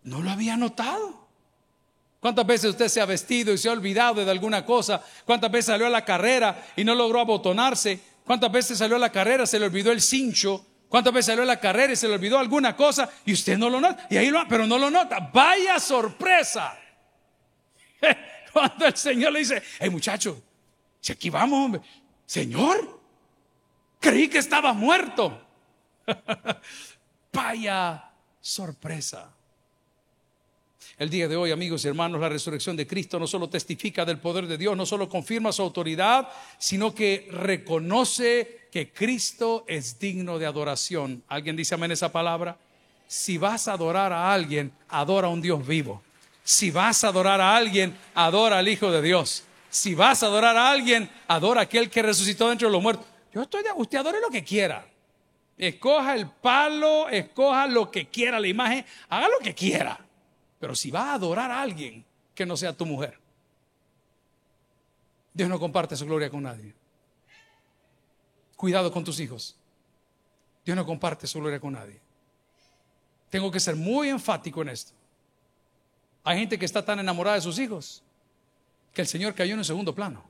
No 0.04 0.21
lo 0.21 0.30
había 0.30 0.56
notado. 0.58 1.24
¿Cuántas 2.25 2.47
veces 2.47 2.71
usted 2.71 2.88
se 2.88 2.99
ha 2.99 3.05
vestido 3.05 3.53
y 3.53 3.57
se 3.59 3.69
ha 3.69 3.71
olvidado 3.71 4.25
de 4.25 4.31
alguna 4.31 4.65
cosa? 4.65 4.99
¿Cuántas 5.25 5.51
veces 5.51 5.67
salió 5.67 5.85
a 5.85 5.91
la 5.91 6.03
carrera 6.03 6.65
y 6.75 6.83
no 6.83 6.95
logró 6.95 7.19
abotonarse? 7.19 7.99
¿Cuántas 8.25 8.51
veces 8.51 8.79
salió 8.79 8.95
a 8.95 8.99
la 8.99 9.11
carrera, 9.11 9.45
se 9.45 9.59
le 9.59 9.67
olvidó 9.67 9.91
el 9.91 10.01
cincho? 10.01 10.65
¿Cuántas 10.89 11.13
veces 11.13 11.27
salió 11.27 11.43
a 11.43 11.45
la 11.45 11.59
carrera 11.59 11.93
y 11.93 11.95
se 11.95 12.07
le 12.07 12.15
olvidó 12.15 12.39
alguna 12.39 12.75
cosa 12.75 13.07
y 13.27 13.33
usted 13.33 13.59
no 13.59 13.69
lo 13.69 13.79
nota? 13.79 14.07
Y 14.09 14.17
ahí 14.17 14.31
lo, 14.31 14.43
pero 14.47 14.65
no 14.65 14.79
lo 14.79 14.89
nota. 14.89 15.29
Vaya 15.31 15.79
sorpresa. 15.79 16.75
Cuando 18.51 18.88
el 18.88 18.97
Señor 18.97 19.31
le 19.31 19.38
dice, 19.38 19.61
hey 19.77 19.91
muchacho, 19.91 20.41
si 20.99 21.11
aquí 21.11 21.29
vamos, 21.29 21.63
hombre. 21.63 21.81
Señor, 22.25 23.01
creí 23.99 24.29
que 24.29 24.39
estaba 24.39 24.73
muerto. 24.73 25.45
Vaya 27.31 28.03
sorpresa. 28.41 29.35
El 30.97 31.10
día 31.10 31.27
de 31.27 31.36
hoy, 31.36 31.51
amigos 31.51 31.84
y 31.84 31.89
hermanos, 31.89 32.21
la 32.21 32.29
resurrección 32.29 32.77
de 32.77 32.88
Cristo 32.88 33.19
no 33.19 33.27
solo 33.27 33.49
testifica 33.49 34.05
del 34.05 34.17
poder 34.17 34.47
de 34.47 34.58
Dios, 34.58 34.77
no 34.77 34.86
solo 34.86 35.10
confirma 35.10 35.51
su 35.51 35.62
autoridad, 35.62 36.29
sino 36.58 36.95
que 36.95 37.27
reconoce 37.31 38.67
que 38.71 38.93
Cristo 38.93 39.65
es 39.67 39.99
digno 39.99 40.39
de 40.39 40.45
adoración. 40.45 41.21
¿Alguien 41.27 41.58
dice 41.58 41.75
amén 41.75 41.91
esa 41.91 42.13
palabra? 42.13 42.58
Si 43.08 43.38
vas 43.38 43.67
a 43.67 43.73
adorar 43.73 44.13
a 44.13 44.31
alguien, 44.34 44.71
adora 44.88 45.27
a 45.27 45.31
un 45.31 45.41
Dios 45.41 45.67
vivo. 45.67 46.01
Si 46.45 46.71
vas 46.71 47.03
a 47.03 47.10
adorar 47.10 47.41
a 47.41 47.58
alguien, 47.58 47.97
adora 48.13 48.60
al 48.60 48.67
Hijo 48.69 48.89
de 48.89 49.01
Dios. 49.01 49.43
Si 49.69 49.95
vas 49.95 50.23
a 50.23 50.27
adorar 50.27 50.55
a 50.55 50.71
alguien, 50.71 51.10
adora 51.27 51.60
a 51.60 51.63
aquel 51.63 51.89
que 51.89 52.03
resucitó 52.03 52.47
dentro 52.47 52.69
de 52.69 52.71
los 52.71 52.81
muertos. 52.81 53.05
Yo 53.34 53.41
estoy 53.41 53.63
de, 53.63 53.69
usted 53.75 53.97
adore 53.97 54.21
lo 54.21 54.29
que 54.29 54.45
quiera. 54.45 54.88
Escoja 55.58 56.15
el 56.15 56.29
palo, 56.29 57.10
escoja 57.10 57.67
lo 57.67 57.91
que 57.91 58.08
quiera, 58.08 58.39
la 58.39 58.47
imagen, 58.47 58.86
haga 59.10 59.27
lo 59.27 59.39
que 59.39 59.53
quiera. 59.53 60.05
Pero 60.65 60.73
si 60.73 60.89
va 60.89 61.12
a 61.12 61.13
adorar 61.13 61.51
a 61.51 61.62
alguien 61.62 62.04
que 62.34 62.43
no 62.43 62.58
sea 62.58 62.73
tu 62.73 62.88
mujer, 62.88 63.19
Dios 65.32 65.47
no 65.47 65.60
comparte 65.60 65.95
su 65.95 66.08
gloria 66.08 66.28
con 66.28 66.41
nadie. 66.41 66.73
Cuidado 68.56 68.91
con 68.91 69.04
tus 69.04 69.19
hijos. 69.19 69.56
Dios 70.65 70.75
no 70.75 70.84
comparte 70.84 71.28
su 71.28 71.39
gloria 71.39 71.60
con 71.60 71.73
nadie. 71.73 72.01
Tengo 73.30 73.51
que 73.51 73.60
ser 73.60 73.75
muy 73.75 74.10
enfático 74.10 74.63
en 74.63 74.69
esto. 74.69 74.93
Hay 76.23 76.39
gente 76.39 76.58
que 76.58 76.65
está 76.65 76.84
tan 76.84 76.97
enamorada 76.97 77.36
de 77.36 77.43
sus 77.43 77.60
hijos 77.60 78.01
que 78.91 79.01
el 79.01 79.08
Señor 79.08 79.36
cayó 79.36 79.54
en 79.54 79.60
un 79.60 79.65
segundo 79.65 79.93
plano. 79.93 80.23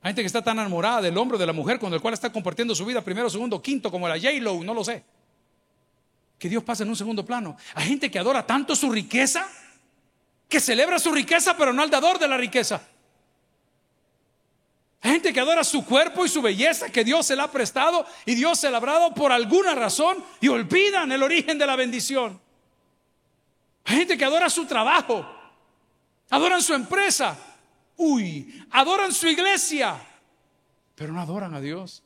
Hay 0.00 0.08
gente 0.08 0.22
que 0.22 0.28
está 0.28 0.42
tan 0.42 0.58
enamorada 0.58 1.02
del 1.02 1.18
hombre 1.18 1.36
o 1.36 1.38
de 1.38 1.44
la 1.44 1.52
mujer 1.52 1.78
con 1.78 1.92
el 1.92 2.00
cual 2.00 2.14
está 2.14 2.32
compartiendo 2.32 2.74
su 2.74 2.86
vida 2.86 3.02
primero, 3.02 3.28
segundo, 3.28 3.60
quinto, 3.60 3.90
como 3.90 4.08
la 4.08 4.18
J-Lo, 4.18 4.64
no 4.64 4.72
lo 4.72 4.82
sé. 4.82 5.04
Que 6.38 6.48
Dios 6.48 6.62
pasa 6.62 6.82
en 6.82 6.90
un 6.90 6.96
segundo 6.96 7.24
plano. 7.24 7.56
Hay 7.74 7.88
gente 7.88 8.10
que 8.10 8.18
adora 8.18 8.46
tanto 8.46 8.76
su 8.76 8.90
riqueza 8.90 9.48
que 10.48 10.60
celebra 10.60 10.98
su 10.98 11.12
riqueza, 11.12 11.56
pero 11.56 11.72
no 11.72 11.82
al 11.82 11.90
dador 11.90 12.18
de 12.18 12.28
la 12.28 12.36
riqueza. 12.36 12.80
Hay 15.02 15.12
gente 15.12 15.32
que 15.32 15.40
adora 15.40 15.62
su 15.64 15.84
cuerpo 15.84 16.24
y 16.24 16.28
su 16.28 16.42
belleza 16.42 16.90
que 16.90 17.04
Dios 17.04 17.26
se 17.26 17.36
la 17.36 17.44
ha 17.44 17.50
prestado 17.50 18.06
y 18.24 18.34
Dios 18.34 18.58
se 18.58 18.70
la 18.70 18.78
ha 18.78 18.80
dado 18.80 19.14
por 19.14 19.30
alguna 19.30 19.74
razón 19.74 20.24
y 20.40 20.48
olvidan 20.48 21.12
el 21.12 21.22
origen 21.22 21.58
de 21.58 21.66
la 21.66 21.76
bendición. 21.76 22.40
Hay 23.84 23.98
gente 23.98 24.18
que 24.18 24.24
adora 24.24 24.50
su 24.50 24.66
trabajo, 24.66 25.24
adoran 26.30 26.60
su 26.60 26.74
empresa, 26.74 27.36
uy, 27.96 28.66
adoran 28.70 29.12
su 29.12 29.28
iglesia, 29.28 29.96
pero 30.96 31.12
no 31.12 31.20
adoran 31.20 31.54
a 31.54 31.60
Dios. 31.60 32.02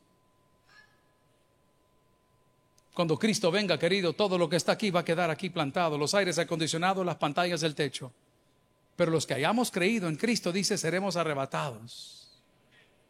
Cuando 3.01 3.19
Cristo 3.19 3.51
venga, 3.51 3.79
querido, 3.79 4.13
todo 4.13 4.37
lo 4.37 4.47
que 4.47 4.57
está 4.57 4.73
aquí 4.73 4.91
va 4.91 5.01
a 5.01 5.05
quedar 5.07 5.31
aquí 5.31 5.49
plantado, 5.49 5.97
los 5.97 6.13
aires 6.13 6.39
acondicionados, 6.39 7.07
las 7.07 7.17
pantallas 7.17 7.63
del 7.63 7.75
techo. 7.75 8.13
Pero 8.95 9.11
los 9.11 9.27
que 9.27 9.33
hayamos 9.33 9.71
creído 9.71 10.07
en 10.07 10.17
Cristo, 10.17 10.53
dice, 10.53 10.77
seremos 10.77 11.17
arrebatados. 11.17 12.31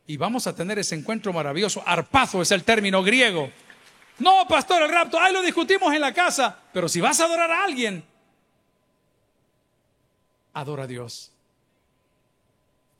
Y 0.07 0.16
vamos 0.16 0.46
a 0.46 0.55
tener 0.55 0.79
ese 0.79 0.94
encuentro 0.94 1.33
maravilloso. 1.33 1.83
Arpazo 1.85 2.40
es 2.40 2.53
el 2.53 2.62
término 2.62 3.03
griego. 3.03 3.50
No, 4.20 4.46
pastor, 4.48 4.81
el 4.81 4.92
rapto, 4.92 5.18
ahí 5.18 5.33
lo 5.33 5.42
discutimos 5.42 5.92
en 5.92 6.03
la 6.03 6.14
casa. 6.14 6.57
Pero 6.72 6.88
si 6.88 7.00
vas 7.00 7.18
a 7.18 7.24
adorar 7.24 7.50
a 7.50 7.64
alguien, 7.64 8.05
adora 10.53 10.85
a 10.85 10.87
Dios. 10.87 11.33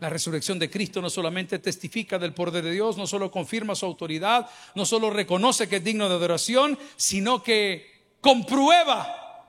La 0.01 0.09
resurrección 0.09 0.59
de 0.59 0.71
Cristo 0.71 1.01
no 1.01 1.11
solamente 1.11 1.59
testifica 1.59 2.19
del 2.19 2.35
poder 2.35 2.65
de 2.65 2.73
Dios, 2.73 2.97
no 2.97 3.07
solo 3.07 3.31
confirma 3.31 3.75
su 3.75 3.87
autoridad, 3.87 4.49
no 4.75 4.85
solo 4.85 5.11
reconoce 5.11 5.69
que 5.69 5.77
es 5.77 5.85
digno 5.85 6.09
de 6.09 6.15
adoración, 6.15 6.79
sino 6.97 7.43
que 7.43 8.17
comprueba 8.21 9.47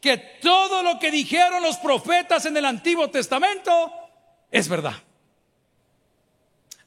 que 0.00 0.16
todo 0.40 0.82
lo 0.82 0.98
que 0.98 1.10
dijeron 1.10 1.62
los 1.62 1.76
profetas 1.78 2.46
en 2.46 2.56
el 2.56 2.64
Antiguo 2.64 3.10
Testamento 3.10 3.92
es 4.50 4.68
verdad. 4.68 4.94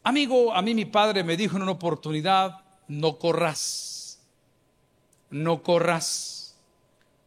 Amigo, 0.04 0.54
a 0.54 0.62
mí 0.62 0.74
mi 0.74 0.86
padre 0.86 1.24
me 1.24 1.38
dijo 1.38 1.58
en 1.58 1.64
una 1.64 1.74
oportunidad, 1.74 2.62
no 2.88 3.20
corras, 3.20 4.20
no 5.30 5.62
corras, 5.62 6.58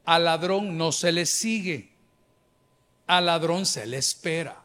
al 0.05 0.25
ladrón 0.25 0.77
no 0.77 0.93
se 0.93 1.13
le 1.13 1.27
sigue 1.27 1.95
al 3.07 3.27
ladrón 3.27 3.67
se 3.67 3.87
le 3.87 3.99
espera. 3.99 4.64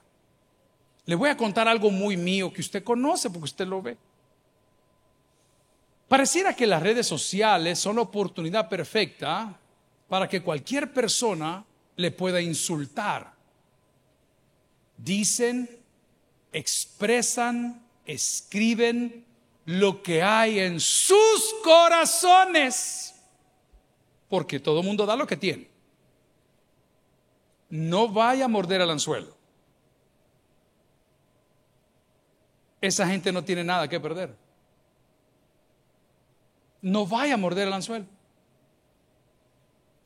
Le 1.09 1.15
voy 1.15 1.27
a 1.31 1.35
contar 1.35 1.67
algo 1.67 1.89
muy 1.89 2.15
mío 2.15 2.53
que 2.53 2.61
usted 2.61 2.83
conoce 2.83 3.31
porque 3.31 3.45
usted 3.45 3.65
lo 3.65 3.81
ve. 3.81 3.97
Pareciera 6.07 6.55
que 6.55 6.67
las 6.67 6.83
redes 6.83 7.07
sociales 7.07 7.79
son 7.79 7.95
la 7.95 8.03
oportunidad 8.03 8.69
perfecta 8.69 9.59
para 10.07 10.29
que 10.29 10.43
cualquier 10.43 10.93
persona 10.93 11.65
le 11.95 12.11
pueda 12.11 12.39
insultar. 12.39 13.33
Dicen, 14.97 15.67
expresan, 16.51 17.83
escriben 18.05 19.25
lo 19.65 20.03
que 20.03 20.21
hay 20.21 20.59
en 20.59 20.79
sus 20.79 21.55
corazones. 21.63 23.15
Porque 24.29 24.59
todo 24.59 24.83
mundo 24.83 25.07
da 25.07 25.15
lo 25.15 25.25
que 25.25 25.37
tiene 25.37 25.67
no 27.71 28.09
vaya 28.09 28.45
a 28.45 28.47
morder 28.47 28.81
el 28.81 28.91
anzuelo. 28.91 29.38
Esa 32.81 33.07
gente 33.07 33.31
no 33.31 33.43
tiene 33.43 33.63
nada 33.63 33.87
que 33.87 33.99
perder. 33.99 34.35
No 36.81 37.05
vaya 37.05 37.33
a 37.33 37.37
morder 37.37 37.67
el 37.67 37.73
anzuelo. 37.73 38.05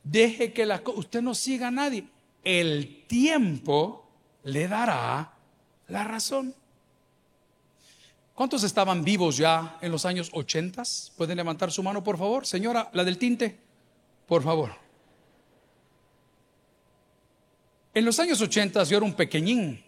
Deje 0.02 0.52
que 0.52 0.66
usted 0.96 1.22
no 1.22 1.34
siga 1.34 1.68
a 1.68 1.70
nadie. 1.70 2.06
El 2.42 3.04
tiempo 3.06 4.06
le 4.42 4.68
dará 4.68 5.32
la 5.88 6.04
razón. 6.04 6.54
¿Cuántos 8.34 8.64
estaban 8.64 9.04
vivos 9.04 9.36
ya 9.36 9.78
en 9.80 9.92
los 9.92 10.04
años 10.04 10.30
80? 10.32 10.82
¿Pueden 11.16 11.36
levantar 11.36 11.70
su 11.70 11.82
mano, 11.82 12.02
por 12.02 12.18
favor? 12.18 12.44
Señora, 12.44 12.90
la 12.92 13.04
del 13.04 13.16
tinte, 13.16 13.56
por 14.26 14.42
favor. 14.42 14.72
En 17.94 18.04
los 18.04 18.18
años 18.18 18.40
80 18.40 18.82
yo 18.84 18.96
era 18.96 19.06
un 19.06 19.14
pequeñín. 19.14 19.82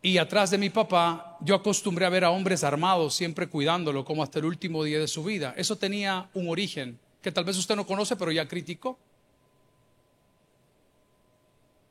Y 0.00 0.18
atrás 0.18 0.50
de 0.50 0.58
mi 0.58 0.70
papá 0.70 1.36
yo 1.40 1.54
acostumbré 1.54 2.06
a 2.06 2.10
ver 2.10 2.24
a 2.24 2.30
hombres 2.30 2.62
armados 2.62 3.14
siempre 3.14 3.48
cuidándolo 3.48 4.04
como 4.04 4.22
hasta 4.22 4.38
el 4.38 4.44
último 4.44 4.84
día 4.84 4.98
de 4.98 5.08
su 5.08 5.24
vida. 5.24 5.54
Eso 5.56 5.76
tenía 5.76 6.28
un 6.34 6.48
origen 6.48 6.98
que 7.20 7.32
tal 7.32 7.44
vez 7.44 7.56
usted 7.56 7.74
no 7.74 7.86
conoce, 7.86 8.16
pero 8.16 8.30
ya 8.30 8.46
criticó. 8.46 8.98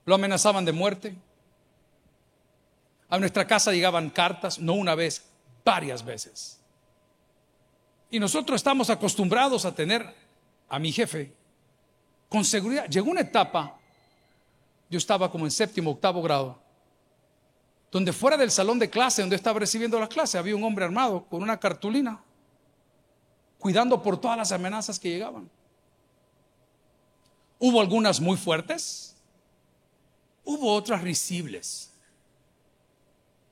Lo 0.06 0.16
amenazaban 0.16 0.64
de 0.64 0.72
muerte. 0.72 1.16
A 3.10 3.20
nuestra 3.20 3.46
casa 3.46 3.72
llegaban 3.72 4.10
cartas, 4.10 4.60
no 4.60 4.74
una 4.74 4.96
vez, 4.96 5.26
varias 5.66 6.04
veces. 6.04 6.62
Y 8.10 8.20
nosotros 8.20 8.56
estamos 8.56 8.90
acostumbrados 8.90 9.66
a 9.66 9.76
tener 9.76 10.14
a 10.70 10.80
mi 10.80 10.94
jefe 10.94 11.34
con 12.30 12.46
seguridad. 12.46 12.88
Llegó 12.88 13.12
una 13.12 13.22
etapa, 13.22 13.78
yo 14.90 14.98
estaba 14.98 15.30
como 15.30 15.46
en 15.46 15.52
séptimo, 15.52 15.92
octavo 15.92 16.22
grado, 16.22 16.67
donde 17.92 18.14
fuera 18.14 18.38
del 18.38 18.52
salón 18.52 18.80
de 18.80 18.90
clase, 18.90 19.22
donde 19.22 19.36
estaba 19.36 19.60
recibiendo 19.60 20.00
la 20.00 20.08
clase, 20.08 20.38
había 20.38 20.56
un 20.56 20.64
hombre 20.64 20.86
armado 20.86 21.26
con 21.26 21.42
una 21.42 21.60
cartulina, 21.60 22.22
cuidando 23.60 24.02
por 24.02 24.20
todas 24.20 24.38
las 24.38 24.52
amenazas 24.52 25.00
que 25.00 25.10
llegaban. 25.10 25.50
Hubo 27.60 27.82
algunas 27.82 28.20
muy 28.20 28.38
fuertes, 28.38 29.16
hubo 30.44 30.74
otras 30.74 31.02
risibles. 31.02 31.92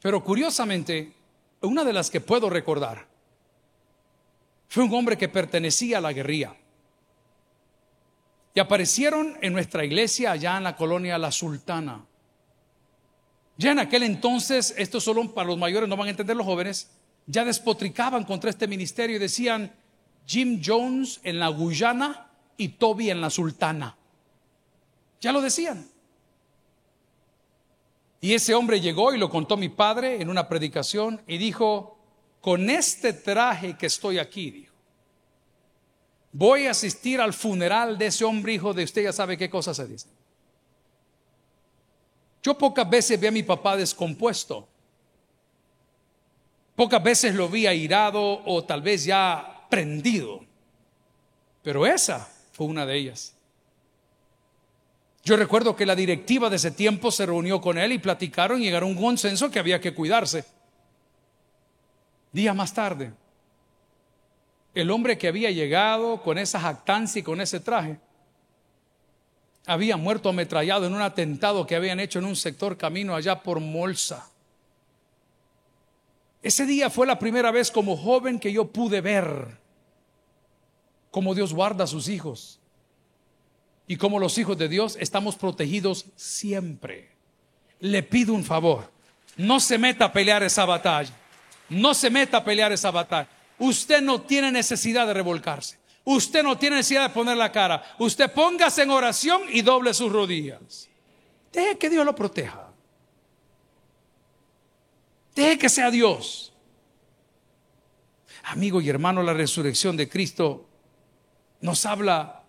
Pero 0.02 0.24
curiosamente, 0.24 1.14
una 1.62 1.84
de 1.84 1.94
las 1.94 2.10
que 2.10 2.22
puedo 2.22 2.50
recordar 2.50 3.08
fue 4.68 4.84
un 4.84 4.94
hombre 4.94 5.18
que 5.18 5.30
pertenecía 5.30 5.98
a 5.98 6.02
la 6.02 6.14
guerrilla 6.14 6.56
y 8.54 8.60
aparecieron 8.60 9.38
en 9.42 9.54
nuestra 9.54 9.84
iglesia 9.84 10.32
allá 10.32 10.58
en 10.58 10.64
la 10.64 10.76
colonia 10.76 11.18
La 11.18 11.32
Sultana. 11.32 12.06
Ya 13.58 13.72
en 13.72 13.80
aquel 13.80 14.04
entonces, 14.04 14.74
esto 14.78 15.00
solo 15.00 15.34
para 15.34 15.48
los 15.48 15.58
mayores, 15.58 15.88
no 15.88 15.96
van 15.96 16.08
a 16.08 16.12
entender 16.12 16.36
los 16.36 16.46
jóvenes, 16.46 16.90
ya 17.26 17.46
despotricaban 17.46 18.24
contra 18.24 18.50
este 18.50 18.68
ministerio 18.68 19.16
y 19.16 19.20
decían 19.20 19.74
Jim 20.26 20.62
Jones 20.64 21.20
en 21.24 21.40
la 21.40 21.48
Guyana 21.48 22.28
y 22.58 22.70
Toby 22.70 23.10
en 23.10 23.22
la 23.22 23.30
Sultana. 23.30 23.96
Ya 25.22 25.32
lo 25.32 25.42
decían. 25.42 25.88
Y 28.22 28.34
ese 28.34 28.56
hombre 28.56 28.82
llegó 28.82 29.14
y 29.14 29.18
lo 29.18 29.30
contó 29.30 29.56
mi 29.56 29.70
padre 29.70 30.22
en 30.22 30.30
una 30.30 30.48
predicación 30.50 31.22
y 31.28 31.38
dijo, 31.38 31.98
con 32.42 32.70
este 32.70 33.14
traje 33.14 33.78
que 33.78 33.86
estoy 33.86 34.20
aquí, 34.20 34.52
dijo, 34.52 34.74
voy 36.32 36.66
a 36.66 36.72
asistir 36.72 37.22
al 37.22 37.34
funeral 37.34 37.98
de 37.98 38.08
ese 38.08 38.26
hombre 38.26 38.54
hijo 38.54 38.74
de 38.74 38.84
usted, 38.84 39.04
ya 39.04 39.14
sabe 39.14 39.38
qué 39.38 39.50
cosa 39.50 39.74
se 39.74 39.88
dice. 39.88 40.15
Yo 42.46 42.56
pocas 42.56 42.88
veces 42.88 43.20
vi 43.20 43.26
a 43.26 43.32
mi 43.32 43.42
papá 43.42 43.76
descompuesto. 43.76 44.68
Pocas 46.76 47.02
veces 47.02 47.34
lo 47.34 47.50
vi 47.50 47.66
airado 47.66 48.44
o 48.46 48.64
tal 48.64 48.84
vez 48.84 49.04
ya 49.04 49.66
prendido. 49.68 50.46
Pero 51.64 51.88
esa 51.88 52.30
fue 52.52 52.68
una 52.68 52.86
de 52.86 52.98
ellas. 52.98 53.34
Yo 55.24 55.36
recuerdo 55.36 55.76
que 55.76 55.88
la 55.88 55.96
directiva 55.96 56.52
de 56.52 56.58
ese 56.58 56.70
tiempo 56.70 57.10
se 57.10 57.26
reunió 57.26 57.60
con 57.60 57.80
él 57.80 57.94
y 57.94 57.98
platicaron 57.98 58.62
y 58.62 58.66
llegaron 58.66 58.90
a 58.90 58.92
un 58.92 59.02
consenso 59.02 59.50
que 59.50 59.58
había 59.58 59.82
que 59.82 59.96
cuidarse. 59.96 60.46
Día 62.32 62.54
más 62.54 62.76
tarde, 62.76 63.12
el 64.76 64.92
hombre 64.92 65.18
que 65.18 65.30
había 65.30 65.50
llegado 65.50 66.22
con 66.22 66.38
esa 66.38 66.60
jactancia 66.60 67.22
y 67.22 67.24
con 67.24 67.42
ese 67.42 67.60
traje, 67.60 67.98
había 69.66 69.98
muerto 69.98 70.30
ametrallado 70.30 70.86
en 70.86 70.94
un 70.94 71.02
atentado 71.02 71.66
que 71.66 71.76
habían 71.76 72.00
hecho 72.00 72.20
en 72.20 72.26
un 72.26 72.36
sector 72.36 72.78
camino 72.78 73.16
allá 73.16 73.42
por 73.42 73.60
Molsa. 73.60 74.30
Ese 76.42 76.66
día 76.66 76.90
fue 76.90 77.08
la 77.08 77.18
primera 77.18 77.52
vez 77.52 77.72
como 77.72 77.98
joven 77.98 78.40
que 78.40 78.54
yo 78.54 78.68
pude 78.68 79.02
ver 79.02 79.58
cómo 81.10 81.34
Dios 81.34 81.54
guarda 81.54 81.86
a 81.86 81.88
sus 81.88 82.08
hijos 82.08 82.60
y 83.88 83.98
como 83.98 84.20
los 84.20 84.38
hijos 84.38 84.58
de 84.58 84.68
Dios 84.68 84.98
estamos 85.00 85.36
protegidos 85.36 86.06
siempre. 86.16 87.10
Le 87.80 88.04
pido 88.04 88.34
un 88.34 88.44
favor, 88.44 88.92
no 89.38 89.60
se 89.60 89.78
meta 89.78 90.06
a 90.06 90.14
pelear 90.14 90.44
esa 90.44 90.66
batalla, 90.66 91.14
no 91.70 91.94
se 91.94 92.10
meta 92.10 92.38
a 92.38 92.44
pelear 92.44 92.72
esa 92.72 92.92
batalla. 92.92 93.28
Usted 93.58 94.02
no 94.02 94.22
tiene 94.22 94.52
necesidad 94.52 95.08
de 95.08 95.14
revolcarse. 95.14 95.78
Usted 96.06 96.44
no 96.44 96.56
tiene 96.56 96.78
necesidad 96.78 97.08
de 97.08 97.14
poner 97.14 97.36
la 97.36 97.52
cara. 97.52 97.84
Usted 97.98 98.32
póngase 98.32 98.84
en 98.84 98.92
oración 98.92 99.42
y 99.50 99.64
doble 99.64 99.92
sus 99.92 100.12
rodillas. 100.12 100.88
Deje 101.52 101.80
que 101.80 101.90
Dios 101.90 102.06
lo 102.06 102.16
proteja. 102.16 102.70
Deje 105.34 105.58
que 105.58 105.68
sea 105.68 105.90
Dios. 105.90 106.54
Amigo 108.44 108.80
y 108.82 108.90
hermano, 108.90 109.24
la 109.24 109.34
resurrección 109.34 109.98
de 109.98 110.08
Cristo 110.08 110.70
nos 111.62 111.88
habla 111.88 112.44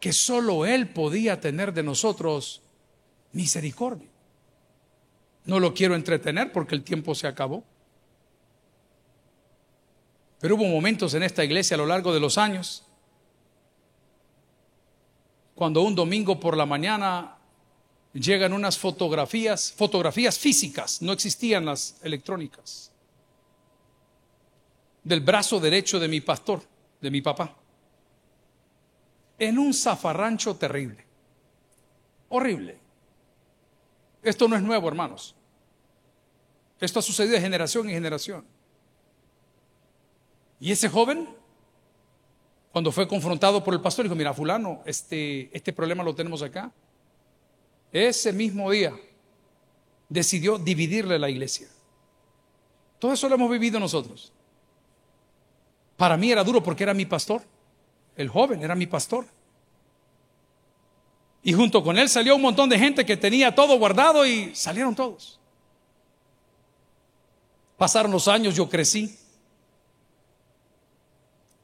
que 0.00 0.14
solo 0.14 0.64
Él 0.64 0.88
podía 0.88 1.38
tener 1.40 1.74
de 1.74 1.82
nosotros 1.82 2.62
misericordia. 3.32 4.08
No 5.44 5.60
lo 5.60 5.74
quiero 5.74 5.94
entretener 5.94 6.52
porque 6.52 6.74
el 6.74 6.82
tiempo 6.82 7.14
se 7.14 7.26
acabó. 7.26 7.64
Pero 10.40 10.54
hubo 10.56 10.64
momentos 10.64 11.12
en 11.12 11.22
esta 11.22 11.44
iglesia 11.44 11.74
a 11.74 11.78
lo 11.78 11.86
largo 11.86 12.14
de 12.14 12.20
los 12.20 12.38
años 12.38 12.86
cuando 15.54 15.82
un 15.82 15.94
domingo 15.94 16.38
por 16.40 16.56
la 16.56 16.66
mañana 16.66 17.36
llegan 18.12 18.52
unas 18.52 18.78
fotografías, 18.78 19.72
fotografías 19.72 20.38
físicas, 20.38 21.02
no 21.02 21.12
existían 21.12 21.64
las 21.64 21.96
electrónicas, 22.02 22.90
del 25.02 25.20
brazo 25.20 25.60
derecho 25.60 25.98
de 25.98 26.08
mi 26.08 26.20
pastor, 26.20 26.62
de 27.00 27.10
mi 27.10 27.20
papá, 27.20 27.56
en 29.38 29.58
un 29.58 29.74
zafarrancho 29.74 30.56
terrible, 30.56 31.04
horrible. 32.28 32.78
Esto 34.22 34.48
no 34.48 34.56
es 34.56 34.62
nuevo, 34.62 34.88
hermanos. 34.88 35.34
Esto 36.80 36.98
ha 36.98 37.02
sucedido 37.02 37.34
de 37.34 37.40
generación 37.40 37.88
en 37.88 37.94
generación. 37.94 38.44
Y 40.60 40.72
ese 40.72 40.88
joven, 40.88 41.28
cuando 42.74 42.92
fue 42.92 43.08
confrontado 43.08 43.64
por 43.64 43.72
el 43.72 43.80
pastor, 43.80 44.04
dijo, 44.04 44.14
mira, 44.14 44.34
fulano, 44.34 44.82
este, 44.84 45.48
este 45.56 45.72
problema 45.72 46.04
lo 46.04 46.14
tenemos 46.14 46.42
acá 46.42 46.70
ese 47.94 48.32
mismo 48.32 48.70
día 48.72 48.92
decidió 50.08 50.58
dividirle 50.58 51.18
la 51.18 51.30
iglesia. 51.30 51.68
Todo 52.98 53.12
eso 53.12 53.28
lo 53.28 53.36
hemos 53.36 53.50
vivido 53.50 53.78
nosotros. 53.78 54.32
Para 55.96 56.16
mí 56.16 56.32
era 56.32 56.42
duro 56.42 56.60
porque 56.62 56.82
era 56.82 56.92
mi 56.92 57.06
pastor. 57.06 57.42
El 58.16 58.28
joven 58.28 58.62
era 58.62 58.74
mi 58.74 58.86
pastor. 58.86 59.26
Y 61.44 61.52
junto 61.52 61.84
con 61.84 61.96
él 61.96 62.08
salió 62.08 62.34
un 62.34 62.42
montón 62.42 62.68
de 62.68 62.78
gente 62.78 63.06
que 63.06 63.16
tenía 63.16 63.54
todo 63.54 63.78
guardado 63.78 64.26
y 64.26 64.54
salieron 64.56 64.94
todos. 64.94 65.38
Pasaron 67.76 68.10
los 68.10 68.26
años, 68.26 68.56
yo 68.56 68.68
crecí. 68.68 69.16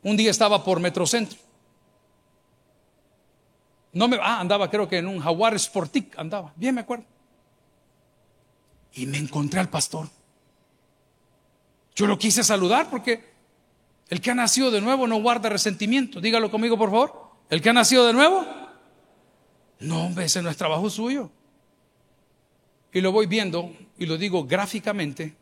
Un 0.03 0.17
día 0.17 0.31
estaba 0.31 0.65
por 0.65 0.81
Metrocentro 0.81 1.39
no 3.93 4.09
me, 4.09 4.19
ah, 4.21 4.41
andaba 4.41 4.71
creo 4.71 4.89
que 4.89 4.99
en 4.99 5.09
un 5.09 5.21
Jaguar 5.21 5.59
Sportic, 5.59 6.17
andaba, 6.19 6.53
bien 6.57 6.75
me 6.75 6.83
acuerdo. 6.83 7.05
Y 8.93 9.07
me 9.07 9.19
encontré 9.19 9.61
al 9.61 9.69
pastor. 9.69 10.09
Yo 11.95 12.07
lo 12.07 12.19
quise 12.19 12.45
saludar 12.45 12.89
porque 12.89 13.31
el 14.09 14.21
que 14.21 14.31
ha 14.31 14.35
nacido 14.35 14.71
de 14.71 14.81
nuevo 14.81 15.07
no 15.07 15.21
guarda 15.21 15.49
resentimiento. 15.49 16.21
Dígalo 16.21 16.51
conmigo, 16.51 16.79
por 16.79 16.91
favor. 16.91 17.31
El 17.49 17.61
que 17.61 17.71
ha 17.71 17.73
nacido 17.73 18.07
de 18.07 18.13
nuevo, 18.13 18.47
no, 19.81 20.07
hombre, 20.07 20.25
ese 20.27 20.41
no 20.41 20.51
es 20.51 20.57
trabajo 20.57 20.89
suyo. 20.89 21.31
Y 22.93 23.01
lo 23.01 23.13
voy 23.13 23.27
viendo, 23.27 23.73
y 23.99 24.07
lo 24.07 24.17
digo 24.17 24.45
gráficamente, 24.45 25.35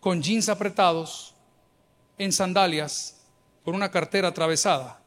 con 0.00 0.22
jeans 0.22 0.48
apretados, 0.48 1.34
en 2.16 2.32
sandalias, 2.32 3.17
con 3.68 3.74
una 3.74 3.90
cartera 3.90 4.28
atravesada, 4.28 4.98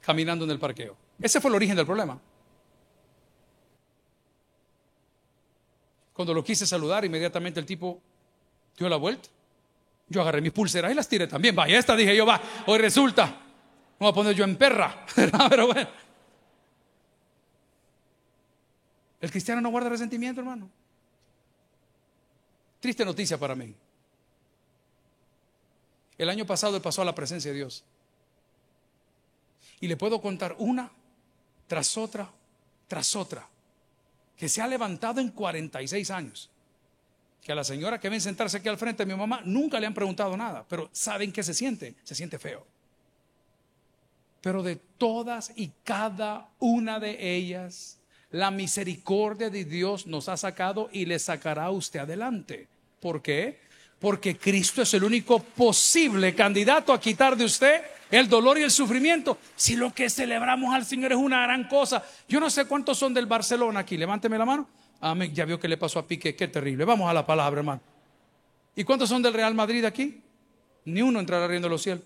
caminando 0.00 0.46
en 0.46 0.50
el 0.50 0.58
parqueo. 0.58 0.96
Ese 1.20 1.38
fue 1.38 1.50
el 1.50 1.56
origen 1.56 1.76
del 1.76 1.84
problema. 1.84 2.18
Cuando 6.14 6.32
lo 6.32 6.42
quise 6.42 6.66
saludar, 6.66 7.04
inmediatamente 7.04 7.60
el 7.60 7.66
tipo 7.66 8.00
dio 8.74 8.88
la 8.88 8.96
vuelta. 8.96 9.28
Yo 10.08 10.22
agarré 10.22 10.40
mis 10.40 10.52
pulseras 10.52 10.90
y 10.90 10.94
las 10.94 11.06
tiré 11.06 11.26
también. 11.26 11.54
Vaya, 11.54 11.78
esta 11.78 11.94
dije 11.94 12.16
yo, 12.16 12.24
va, 12.24 12.40
hoy 12.64 12.78
resulta. 12.78 13.26
Me 13.26 14.06
voy 14.06 14.08
a 14.08 14.14
poner 14.14 14.34
yo 14.34 14.44
en 14.44 14.56
perra. 14.56 15.04
Pero 15.50 15.66
bueno. 15.66 15.90
El 19.20 19.30
cristiano 19.30 19.60
no 19.60 19.68
guarda 19.68 19.90
resentimiento, 19.90 20.40
hermano. 20.40 20.70
Triste 22.80 23.04
noticia 23.04 23.36
para 23.36 23.54
mí. 23.54 23.74
El 26.16 26.30
año 26.30 26.46
pasado 26.46 26.76
él 26.76 26.82
pasó 26.82 27.02
a 27.02 27.04
la 27.04 27.14
presencia 27.14 27.50
de 27.50 27.58
Dios. 27.58 27.84
Y 29.80 29.88
le 29.88 29.96
puedo 29.96 30.20
contar 30.20 30.54
una 30.58 30.90
tras 31.66 31.96
otra, 31.96 32.30
tras 32.88 33.16
otra, 33.16 33.46
que 34.36 34.48
se 34.48 34.62
ha 34.62 34.66
levantado 34.66 35.20
en 35.20 35.30
46 35.30 36.10
años. 36.10 36.50
Que 37.42 37.52
a 37.52 37.54
la 37.54 37.64
señora 37.64 38.00
que 38.00 38.08
ven 38.08 38.20
sentarse 38.20 38.56
aquí 38.56 38.68
al 38.68 38.78
frente 38.78 39.04
de 39.04 39.12
mi 39.12 39.18
mamá 39.18 39.40
nunca 39.44 39.78
le 39.78 39.86
han 39.86 39.94
preguntado 39.94 40.36
nada, 40.36 40.64
pero 40.68 40.88
¿saben 40.92 41.32
qué 41.32 41.42
se 41.42 41.54
siente? 41.54 41.94
Se 42.02 42.14
siente 42.14 42.38
feo. 42.38 42.66
Pero 44.40 44.62
de 44.62 44.76
todas 44.76 45.52
y 45.56 45.72
cada 45.84 46.48
una 46.58 47.00
de 47.00 47.36
ellas, 47.36 47.98
la 48.30 48.50
misericordia 48.50 49.50
de 49.50 49.64
Dios 49.64 50.06
nos 50.06 50.28
ha 50.28 50.36
sacado 50.36 50.88
y 50.92 51.04
le 51.04 51.18
sacará 51.18 51.64
a 51.64 51.70
usted 51.70 52.00
adelante. 52.00 52.68
¿Por 53.00 53.22
qué? 53.22 53.60
Porque 53.98 54.36
Cristo 54.36 54.82
es 54.82 54.92
el 54.94 55.04
único 55.04 55.38
posible 55.38 56.34
candidato 56.34 56.92
a 56.92 57.00
quitar 57.00 57.36
de 57.36 57.44
usted 57.44 57.82
el 58.10 58.28
dolor 58.28 58.58
y 58.58 58.62
el 58.62 58.70
sufrimiento. 58.70 59.38
Si 59.54 59.76
lo 59.76 59.92
que 59.92 60.08
celebramos 60.08 60.74
al 60.74 60.84
Señor 60.84 61.12
es 61.12 61.18
una 61.18 61.42
gran 61.42 61.68
cosa. 61.68 62.04
Yo 62.28 62.40
no 62.40 62.50
sé 62.50 62.66
cuántos 62.66 62.98
son 62.98 63.12
del 63.12 63.26
Barcelona 63.26 63.80
aquí. 63.80 63.96
Levánteme 63.96 64.38
la 64.38 64.44
mano. 64.44 64.68
Amén. 65.00 65.34
Ya 65.34 65.44
vio 65.44 65.58
que 65.58 65.68
le 65.68 65.76
pasó 65.76 65.98
a 65.98 66.06
Pique. 66.06 66.36
Qué 66.36 66.48
terrible. 66.48 66.84
Vamos 66.84 67.10
a 67.10 67.14
la 67.14 67.26
palabra, 67.26 67.60
hermano. 67.60 67.80
¿Y 68.74 68.84
cuántos 68.84 69.08
son 69.08 69.22
del 69.22 69.34
Real 69.34 69.54
Madrid 69.54 69.84
aquí? 69.84 70.20
Ni 70.84 71.02
uno 71.02 71.18
entrará 71.18 71.46
riendo 71.48 71.68
los 71.68 71.82
cielos. 71.82 72.04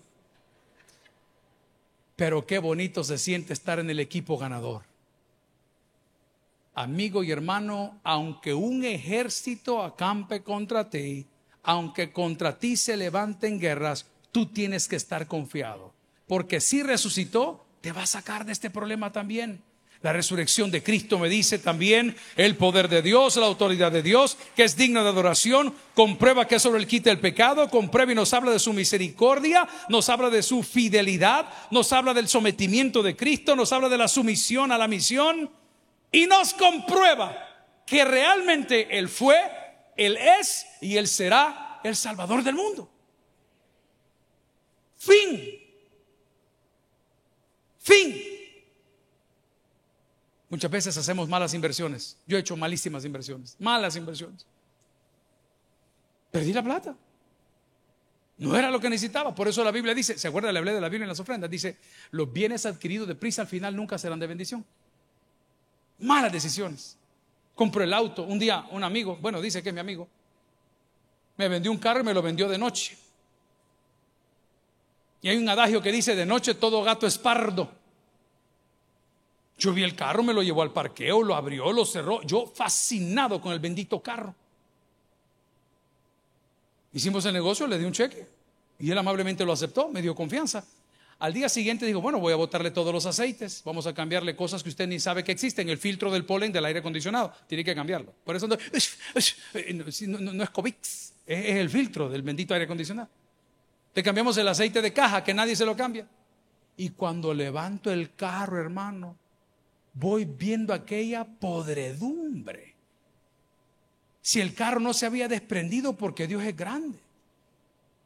Pero 2.15 2.45
qué 2.45 2.59
bonito 2.59 3.03
se 3.03 3.17
siente 3.17 3.53
estar 3.53 3.79
en 3.79 3.89
el 3.89 3.99
equipo 3.99 4.37
ganador. 4.37 4.83
Amigo 6.73 7.23
y 7.23 7.31
hermano, 7.31 7.99
aunque 8.03 8.53
un 8.53 8.85
ejército 8.85 9.83
acampe 9.83 10.41
contra 10.41 10.89
ti, 10.89 11.25
aunque 11.63 12.11
contra 12.11 12.57
ti 12.57 12.77
se 12.77 12.95
levanten 12.95 13.59
guerras, 13.59 14.05
tú 14.31 14.45
tienes 14.45 14.87
que 14.87 14.95
estar 14.95 15.27
confiado. 15.27 15.90
Porque 16.31 16.61
si 16.61 16.81
resucitó, 16.81 17.65
te 17.81 17.91
va 17.91 18.03
a 18.03 18.07
sacar 18.07 18.45
de 18.45 18.53
este 18.53 18.69
problema 18.69 19.11
también. 19.11 19.61
La 20.01 20.13
resurrección 20.13 20.71
de 20.71 20.81
Cristo 20.81 21.19
me 21.19 21.27
dice 21.27 21.59
también 21.59 22.15
el 22.37 22.55
poder 22.55 22.87
de 22.87 23.01
Dios, 23.01 23.35
la 23.35 23.47
autoridad 23.47 23.91
de 23.91 24.01
Dios, 24.01 24.37
que 24.55 24.63
es 24.63 24.77
digna 24.77 25.03
de 25.03 25.09
adoración, 25.09 25.75
comprueba 25.93 26.47
que 26.47 26.57
sobre 26.57 26.79
él 26.79 26.87
quita 26.87 27.11
el 27.11 27.19
pecado, 27.19 27.69
comprueba 27.69 28.13
y 28.13 28.15
nos 28.15 28.33
habla 28.33 28.51
de 28.51 28.59
su 28.59 28.71
misericordia, 28.71 29.67
nos 29.89 30.07
habla 30.07 30.29
de 30.29 30.41
su 30.41 30.63
fidelidad, 30.63 31.49
nos 31.69 31.91
habla 31.91 32.13
del 32.13 32.29
sometimiento 32.29 33.03
de 33.03 33.17
Cristo, 33.17 33.53
nos 33.53 33.73
habla 33.73 33.89
de 33.89 33.97
la 33.97 34.07
sumisión 34.07 34.71
a 34.71 34.77
la 34.77 34.87
misión 34.87 35.51
y 36.13 36.27
nos 36.27 36.53
comprueba 36.53 37.35
que 37.85 38.05
realmente 38.05 38.97
Él 38.97 39.09
fue, 39.09 39.35
Él 39.97 40.15
es 40.15 40.65
y 40.79 40.95
Él 40.95 41.09
será 41.09 41.81
el 41.83 41.97
Salvador 41.97 42.41
del 42.41 42.55
mundo. 42.55 42.89
Fin. 44.95 45.60
Fin. 47.91 48.23
Muchas 50.49 50.71
veces 50.71 50.97
hacemos 50.97 51.27
malas 51.27 51.53
inversiones. 51.53 52.17
Yo 52.25 52.37
he 52.37 52.39
hecho 52.39 52.55
malísimas 52.55 53.03
inversiones, 53.03 53.55
malas 53.59 53.95
inversiones. 53.95 54.45
Perdí 56.31 56.53
la 56.53 56.63
plata. 56.63 56.95
No 58.37 58.55
era 58.55 58.71
lo 58.71 58.79
que 58.79 58.89
necesitaba. 58.89 59.35
Por 59.35 59.47
eso 59.47 59.63
la 59.63 59.71
Biblia 59.71 59.93
dice, 59.93 60.17
¿se 60.17 60.27
acuerda? 60.27 60.51
Le 60.51 60.59
hablé 60.59 60.73
de 60.73 60.81
la 60.81 60.89
Biblia 60.89 61.03
en 61.03 61.09
las 61.09 61.19
ofrendas. 61.19 61.49
Dice, 61.49 61.77
los 62.11 62.31
bienes 62.31 62.65
adquiridos 62.65 63.07
de 63.07 63.15
prisa 63.15 63.41
al 63.41 63.47
final 63.47 63.75
nunca 63.75 63.97
serán 63.97 64.19
de 64.19 64.27
bendición. 64.27 64.65
Malas 65.99 66.31
decisiones. 66.31 66.97
Compró 67.55 67.83
el 67.83 67.93
auto. 67.93 68.23
Un 68.23 68.39
día 68.39 68.65
un 68.71 68.83
amigo, 68.83 69.17
bueno, 69.17 69.41
dice 69.41 69.61
que 69.61 69.69
es 69.69 69.75
mi 69.75 69.81
amigo, 69.81 70.07
me 71.37 71.49
vendió 71.49 71.71
un 71.71 71.77
carro 71.77 71.99
y 71.99 72.03
me 72.03 72.13
lo 72.13 72.21
vendió 72.21 72.47
de 72.47 72.57
noche. 72.57 72.97
Y 75.21 75.29
hay 75.29 75.37
un 75.37 75.47
adagio 75.47 75.81
que 75.81 75.91
dice, 75.91 76.15
de 76.15 76.25
noche 76.25 76.55
todo 76.55 76.81
gato 76.83 77.05
es 77.05 77.17
pardo. 77.17 77.80
Yo 79.61 79.71
vi 79.73 79.83
el 79.83 79.95
carro, 79.95 80.23
me 80.23 80.33
lo 80.33 80.41
llevó 80.41 80.63
al 80.63 80.73
parqueo, 80.73 81.21
lo 81.21 81.35
abrió, 81.35 81.71
lo 81.71 81.85
cerró. 81.85 82.23
Yo 82.23 82.47
fascinado 82.47 83.39
con 83.39 83.53
el 83.53 83.59
bendito 83.59 84.01
carro. 84.01 84.33
Hicimos 86.91 87.23
el 87.25 87.33
negocio, 87.33 87.67
le 87.67 87.77
di 87.77 87.85
un 87.85 87.91
cheque 87.93 88.27
y 88.79 88.89
él 88.89 88.97
amablemente 88.97 89.45
lo 89.45 89.53
aceptó, 89.53 89.87
me 89.89 90.01
dio 90.01 90.15
confianza. 90.15 90.65
Al 91.19 91.31
día 91.31 91.47
siguiente 91.47 91.85
dijo, 91.85 92.01
bueno, 92.01 92.19
voy 92.19 92.33
a 92.33 92.37
botarle 92.37 92.71
todos 92.71 92.91
los 92.91 93.05
aceites, 93.05 93.61
vamos 93.63 93.85
a 93.85 93.93
cambiarle 93.93 94.35
cosas 94.35 94.63
que 94.63 94.69
usted 94.69 94.87
ni 94.87 94.99
sabe 94.99 95.23
que 95.23 95.31
existen, 95.31 95.69
el 95.69 95.77
filtro 95.77 96.09
del 96.09 96.25
polen 96.25 96.51
del 96.51 96.65
aire 96.65 96.79
acondicionado, 96.79 97.31
tiene 97.45 97.63
que 97.63 97.75
cambiarlo. 97.75 98.15
Por 98.23 98.35
eso 98.35 98.47
no, 98.47 98.57
es 98.73 98.97
COVID, 100.51 100.73
es 100.81 101.13
el 101.27 101.69
filtro 101.69 102.09
del 102.09 102.23
bendito 102.23 102.55
aire 102.55 102.65
acondicionado. 102.65 103.09
Le 103.93 104.01
cambiamos 104.01 104.35
el 104.37 104.47
aceite 104.47 104.81
de 104.81 104.91
caja, 104.91 105.23
que 105.23 105.35
nadie 105.35 105.55
se 105.55 105.67
lo 105.67 105.75
cambia. 105.75 106.07
Y 106.77 106.89
cuando 106.89 107.31
levanto 107.31 107.91
el 107.91 108.15
carro, 108.15 108.59
hermano, 108.59 109.17
voy 109.93 110.25
viendo 110.25 110.73
aquella 110.73 111.25
podredumbre. 111.25 112.75
Si 114.21 114.39
el 114.39 114.53
carro 114.53 114.79
no 114.79 114.93
se 114.93 115.05
había 115.05 115.27
desprendido 115.27 115.93
porque 115.93 116.27
Dios 116.27 116.43
es 116.43 116.55
grande. 116.55 116.99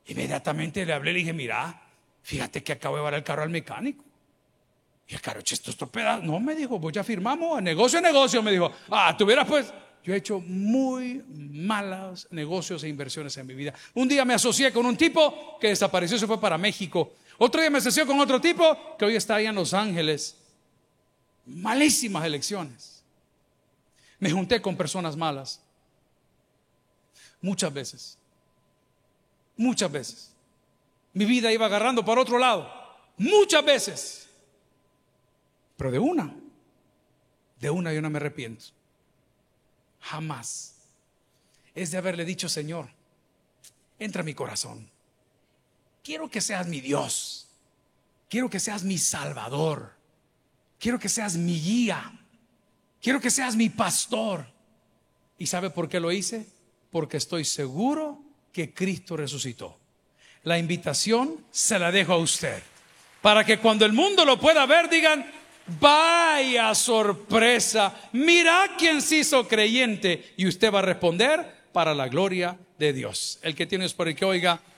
Inmediatamente 0.08 0.86
le 0.86 0.94
hablé 0.94 1.12
y 1.12 1.14
le 1.14 1.20
dije, 1.20 1.34
mira, 1.34 1.82
fíjate 2.24 2.64
que 2.64 2.74
acabo 2.74 2.96
de 2.96 3.02
llevar 3.02 3.14
el 3.16 3.24
carro 3.24 3.44
al 3.44 3.50
mecánico. 3.50 4.04
Y 5.08 5.14
el 5.14 5.22
carro, 5.22 5.42
esto 5.46 5.72
estropeado. 5.72 6.22
No, 6.22 6.40
me 6.40 6.56
dijo, 6.56 6.80
pues 6.80 6.96
ya 6.96 7.04
firmamos, 7.04 7.62
negocio, 7.62 8.02
negocio. 8.02 8.42
Me 8.42 8.52
dijo, 8.52 8.72
ah, 8.90 9.16
tuvieras 9.18 9.48
pues. 9.48 9.74
Yo 10.04 10.14
he 10.14 10.18
hecho 10.18 10.40
muy 10.40 11.24
malos 11.28 12.28
negocios 12.30 12.84
e 12.84 12.88
inversiones 12.88 13.36
en 13.38 13.48
mi 13.48 13.56
vida. 13.56 13.74
Un 13.96 14.08
día 14.08 14.24
me 14.24 14.36
asocié 14.36 14.72
con 14.72 14.86
un 14.86 14.96
tipo 14.96 15.58
que 15.60 15.70
desapareció, 15.70 16.20
se 16.20 16.28
fue 16.28 16.40
para 16.40 16.60
México. 16.60 17.14
Otro 17.40 17.60
día 17.60 17.72
me 17.72 17.80
asocié 17.80 18.06
con 18.06 18.20
otro 18.20 18.40
tipo 18.40 18.96
que 19.00 19.06
hoy 19.06 19.16
está 19.16 19.36
ahí 19.36 19.48
en 19.48 19.56
Los 19.56 19.74
Ángeles 19.74 20.45
malísimas 21.46 22.26
elecciones. 22.26 23.04
Me 24.20 24.32
junté 24.32 24.62
con 24.62 24.76
personas 24.76 25.16
malas. 25.16 25.62
Muchas 27.42 27.74
veces. 27.74 28.18
Muchas 29.58 29.92
veces. 29.92 30.32
Mi 31.14 31.26
vida 31.26 31.52
iba 31.52 31.66
agarrando 31.66 32.04
para 32.04 32.22
otro 32.22 32.38
lado. 32.38 32.72
Muchas 33.18 33.64
veces. 33.64 34.30
Pero 35.78 35.92
de 35.92 36.00
una. 36.00 36.36
De 37.60 37.70
una 37.70 37.94
yo 37.94 38.02
no 38.02 38.10
me 38.10 38.18
arrepiento. 38.18 38.66
Jamás. 40.02 40.76
Es 41.74 41.92
de 41.92 41.98
haberle 41.98 42.26
dicho, 42.26 42.48
Señor, 42.48 42.90
entra 44.00 44.22
a 44.22 44.26
mi 44.26 44.34
corazón. 44.34 44.90
Quiero 46.04 46.30
que 46.30 46.42
seas 46.42 46.68
mi 46.68 46.80
Dios. 46.82 47.48
Quiero 48.30 48.50
que 48.50 48.60
seas 48.60 48.84
mi 48.84 48.98
Salvador. 48.98 49.95
Quiero 50.80 51.00
que 51.00 51.10
seas 51.10 51.36
mi 51.36 51.60
guía. 51.60 52.12
Quiero 53.02 53.20
que 53.20 53.30
seas 53.30 53.56
mi 53.56 53.70
pastor. 53.70 54.46
¿Y 55.38 55.48
sabe 55.48 55.70
por 55.70 55.90
qué 55.90 56.00
lo 56.00 56.12
hice? 56.12 56.48
Porque 56.92 57.18
estoy 57.18 57.46
seguro 57.46 58.22
que 58.52 58.74
Cristo 58.74 59.18
resucitó. 59.18 59.78
La 60.44 60.58
invitación 60.58 61.46
se 61.52 61.78
la 61.80 61.92
dejo 61.92 62.14
a 62.14 62.18
usted. 62.18 62.62
Para 63.22 63.44
que 63.44 63.60
cuando 63.60 63.86
el 63.86 63.94
mundo 63.94 64.24
lo 64.24 64.40
pueda 64.40 64.66
ver 64.66 64.90
digan, 64.90 65.26
vaya 65.80 66.74
sorpresa, 66.76 67.94
mira 68.14 68.76
quién 68.78 69.02
se 69.02 69.18
hizo 69.18 69.48
creyente. 69.48 70.34
Y 70.38 70.48
usted 70.48 70.72
va 70.72 70.80
a 70.80 70.84
responder 70.84 71.66
para 71.74 71.94
la 71.94 72.08
gloria 72.08 72.58
de 72.78 72.94
Dios. 72.94 73.40
El 73.42 73.56
que 73.56 73.66
tienes 73.66 73.94
por 73.94 74.14
que 74.14 74.26
oiga, 74.26 74.62